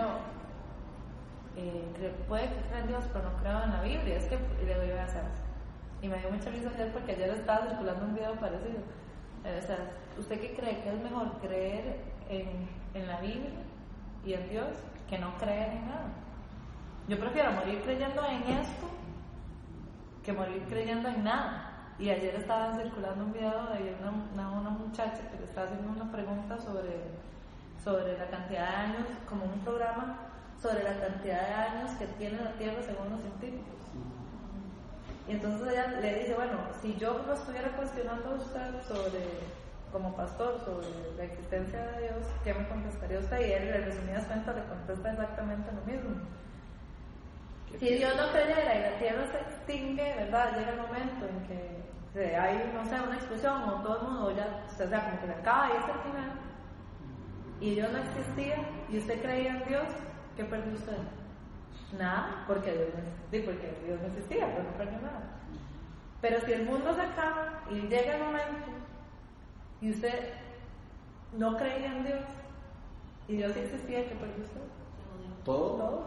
[1.56, 4.16] eh, puede que crea en Dios, pero no creo en la Biblia.
[4.16, 5.22] Es que le a hacer.
[6.02, 8.80] Y me dio mucha risa ayer porque ayer estaba circulando un video parecido.
[9.44, 9.78] Eh, O sea,
[10.18, 10.82] ¿usted qué cree?
[10.82, 13.50] ¿Que es mejor creer en, en la Biblia
[14.24, 14.68] y en Dios
[15.08, 16.08] que no creer en nada?
[17.08, 18.86] Yo prefiero morir creyendo en esto
[20.24, 21.66] que morir creyendo en nada.
[21.98, 25.90] Y ayer estaba circulando un video de una, una, una muchacha que le estaba haciendo
[25.90, 26.96] una pregunta sobre,
[27.82, 30.16] sobre la cantidad de años, como un programa
[30.60, 33.66] sobre la cantidad de años que tiene la Tierra según los científicos.
[35.28, 39.20] Y entonces ella le dice, bueno, si yo lo estuviera cuestionando a usted sobre,
[39.92, 40.86] como pastor, sobre
[41.16, 43.40] la existencia de Dios, ¿qué me contestaría usted?
[43.40, 46.10] Y él, en resumidas cuentas, le contesta exactamente lo mismo.
[47.78, 50.56] Si Dios no creyera y la tierra se extingue, ¿verdad?
[50.58, 51.80] Llega el momento en que
[52.12, 55.26] se- hay, no sé, una explosión o todo el mundo ya, o sea, como que
[55.26, 56.30] se acaba y es el final,
[57.60, 58.56] y Dios no existía
[58.88, 59.84] y usted creía en Dios,
[60.40, 60.96] ¿qué perdió usted?
[61.98, 65.22] Nada, porque Dios no existía, porque Dios no existía, pero no perdió nada.
[66.22, 68.70] Pero si el mundo se acaba y llega el momento
[69.80, 70.32] y usted
[71.36, 72.20] no creía en Dios
[73.28, 74.60] y Dios sí existía, ¿qué perdió usted?
[75.44, 76.06] Todo.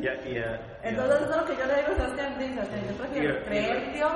[0.00, 2.86] Ya, ya, Entonces eso es lo que yo le digo a Sebastián dice, o sea,
[2.86, 4.12] yo prefiero creer en Dios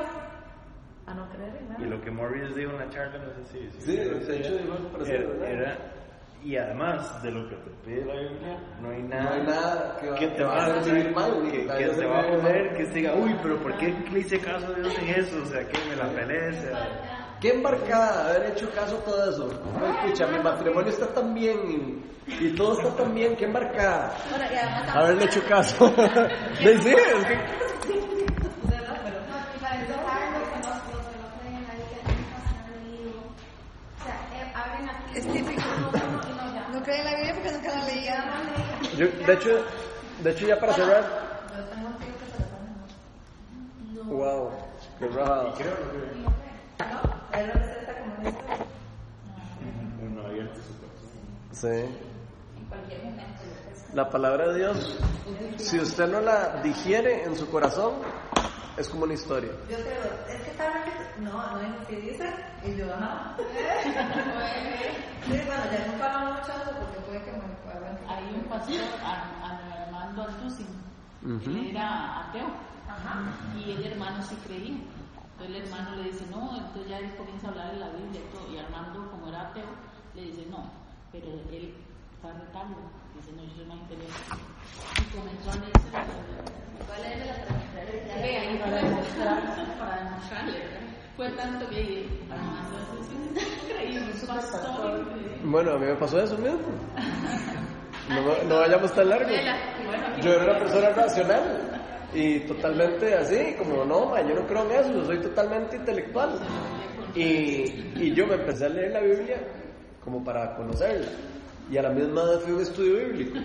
[1.07, 1.85] a no creer en nada.
[1.85, 3.81] Y lo que Morris dijo en la charla, no sé si...
[3.81, 5.51] Sí, sé, hecho, dijo algo parecido, era, ¿verdad?
[5.51, 6.04] era-
[6.45, 9.97] y además de lo que te pide la Biblia, no hay nada, No hay nada
[10.01, 12.95] que va- te va a recibir mal, que, que te va a joder, que te
[12.99, 15.37] diga, uy, pero ¿por qué le hice caso a Dios en eso?
[15.43, 17.11] O sea, que me la peleé, o sea...
[17.41, 19.51] Qué embarcada haber hecho caso a todo eso.
[19.85, 21.59] Ay, pucha, mi matrimonio está tan bien
[22.27, 24.15] y, y todo está tan bien, qué embarcada.
[24.95, 25.87] Haberle hecho caso.
[26.65, 26.89] ¿De sí?
[26.95, 27.74] es que-
[38.97, 39.65] Yo, de hecho,
[40.23, 41.25] de hecho ya para cerrar.
[44.07, 44.51] Wow.
[44.99, 45.45] Qué rajado.
[45.49, 45.55] ¿No?
[47.39, 48.67] Él lo presenta como una historia.
[50.03, 51.11] Uno abierto su corazón.
[51.51, 51.97] Sí.
[52.57, 53.25] En cualquier momento.
[53.95, 54.99] La palabra de Dios,
[55.57, 57.95] si usted no la digiere en su corazón,
[58.77, 59.51] es como una historia.
[59.71, 63.37] Yo te es que tal vez, no, no es si y yo, ajá.
[65.27, 66.94] Bueno, ya nunca hablamos mucho de eso
[68.27, 70.67] Hay un pastor, a- a Armando Altucin,
[71.23, 71.51] Ujú.
[71.51, 72.47] él era ateo,
[73.57, 74.77] y el hermano sí creía.
[75.33, 78.21] Entonces el hermano le dice, no, entonces ya él comienza a hablar de la Biblia
[78.21, 79.67] y todo, y Armando, como era ateo,
[80.15, 80.71] le dice, no,
[81.13, 81.75] pero él
[82.21, 82.77] fue a retarlo,
[83.17, 84.23] dice, no, yo soy más inteligente.
[85.01, 86.05] Y comenzó a leerse la
[86.87, 88.15] ¿Cuál es la transferencia?
[88.17, 90.81] Ve, para para demostrarle, ¿verdad?
[91.17, 95.05] Fue tanto que Armando Altucin es increíble, un pastor.
[95.45, 96.59] Bueno, a mí me pasó eso mismo.
[98.09, 99.31] No, no vayamos tan largo.
[100.23, 101.81] Yo era una persona racional
[102.15, 106.39] y totalmente así, como no, ma, yo no creo en eso, yo soy totalmente intelectual.
[107.15, 107.65] Y,
[107.97, 109.37] y yo me empecé a leer la Biblia
[110.03, 111.07] como para conocerla.
[111.71, 113.39] Y a la misma vez fui a un estudio bíblico.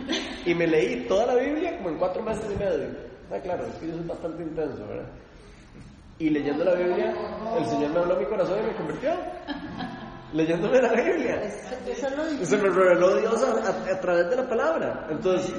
[0.46, 2.90] Y me leí toda la Biblia como en cuatro meses y medio.
[3.32, 5.10] Ah, claro, es que yo soy bastante intenso, ¿verdad?
[6.18, 7.14] Y leyendo la Biblia,
[7.58, 9.12] el Señor me habló a mi corazón y me convirtió.
[10.34, 11.42] Leyéndome la Biblia.
[12.44, 15.08] Se me reveló Dios a, a- a través de la palabra.
[15.10, 15.54] Entonces,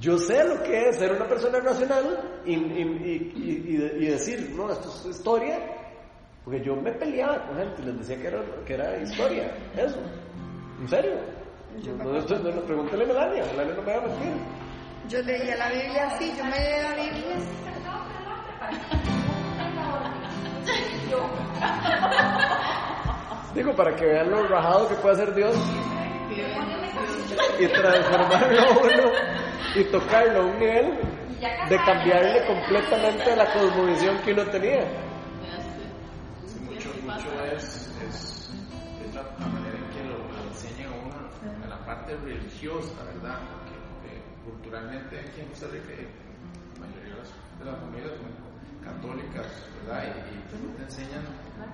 [0.00, 4.50] yo sé lo que es ser una persona racional y, y- y- y- y decir,
[4.56, 5.58] no, esto es historia,
[6.44, 9.98] porque yo me peleaba con gente y les decía que era, que era historia, eso.
[10.80, 11.12] ¿En serio?
[11.98, 14.32] No, no, esto- no, no, pregúntale a Melania, Melania no me va a mentir.
[15.08, 17.36] Yo leía la Biblia así, yo me leía la Biblia.
[23.54, 25.54] Digo, para que vean lo rajado que puede hacer Dios
[27.58, 29.12] y transformarlo a uno
[29.74, 30.98] y tocarlo a un nivel
[31.68, 34.84] de cambiarle completamente la cosmovisión que uno tenía.
[36.64, 37.90] Mucho, mucho es,
[39.14, 43.38] la, manera en que lo, lo enseñan a uno en la parte religiosa, ¿verdad?
[43.52, 46.08] Porque eh, culturalmente aquí en Costa Rica, eh,
[46.80, 49.46] la mayoría de las, de las familias son católicas,
[49.84, 50.04] ¿verdad?
[50.04, 51.24] Y, y no te enseñan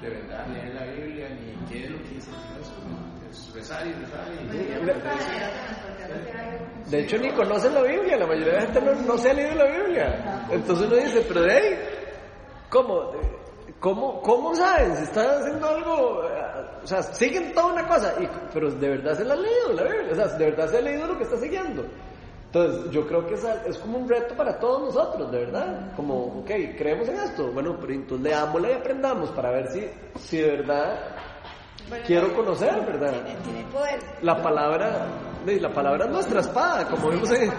[0.00, 3.08] de verdad leer la Biblia ni qué es lo que dice Dios, ¿no?
[3.28, 4.46] es rezar y rezar y...
[6.90, 9.34] De hecho, ni conocen la Biblia, la mayoría de la gente no, no se ha
[9.34, 10.46] leído la Biblia.
[10.50, 11.78] Entonces uno dice, pero hey,
[12.70, 13.12] ¿cómo?
[13.80, 14.96] ¿Cómo, ¿Cómo saben?
[14.96, 19.14] Si están haciendo algo, eh, o sea, siguen toda una cosa, y, pero de verdad
[19.14, 21.24] se la han leído la Biblia, o sea, de verdad se ha leído lo que
[21.24, 21.84] está siguiendo.
[22.52, 25.92] Entonces, yo creo que es, es como un reto para todos nosotros, de verdad.
[25.94, 29.86] Como, ok, creemos en esto, bueno, pero entonces leámosla y aprendamos para ver si,
[30.18, 31.17] si de verdad
[31.88, 33.12] Bueno, quiero conocer, ¿verdad?
[33.12, 33.98] Tiene, tiene poder.
[34.22, 35.06] La palabra,
[35.46, 37.50] la palabra es nuestra espada, como vimos en,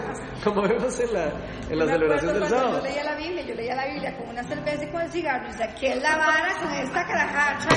[0.44, 1.32] como vimos en la,
[1.68, 2.78] en la celebración del sábado.
[2.78, 5.48] Yo leía la Biblia, yo leía la Biblia con una cerveza y con el cigarro
[5.48, 7.68] y saqué la vara con esta carajacha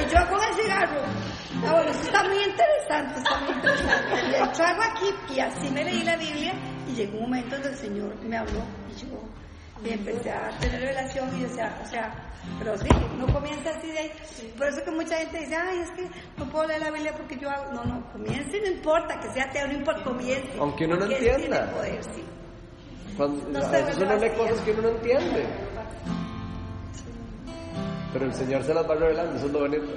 [0.00, 1.00] y yo con el cigarro.
[1.64, 4.30] Ah, bueno, eso está muy interesante, está muy interesante.
[4.30, 6.52] Y el trago aquí y así me leí la Biblia
[6.88, 8.60] y llegó un momento donde el Señor me habló
[8.90, 8.94] y
[9.84, 12.14] y empecé a tener relación y o sea, o sea,
[12.58, 12.88] pero sí,
[13.18, 14.12] no comienza así de ahí.
[14.56, 17.36] Por eso que mucha gente dice, ay, es que no puedo leer la Biblia porque
[17.38, 17.72] yo hago.
[17.72, 20.48] No, no, comience, no importa, que sea ateo, no importa, comience.
[20.58, 21.36] Aunque uno no entienda.
[21.38, 22.24] tiene poder, sí.
[23.16, 24.20] Cuando, No a veces uno ¿verdad?
[24.22, 25.46] lee cosas que uno no entiende,
[28.12, 29.92] pero el Señor se las va revelando, eso es lo bonito.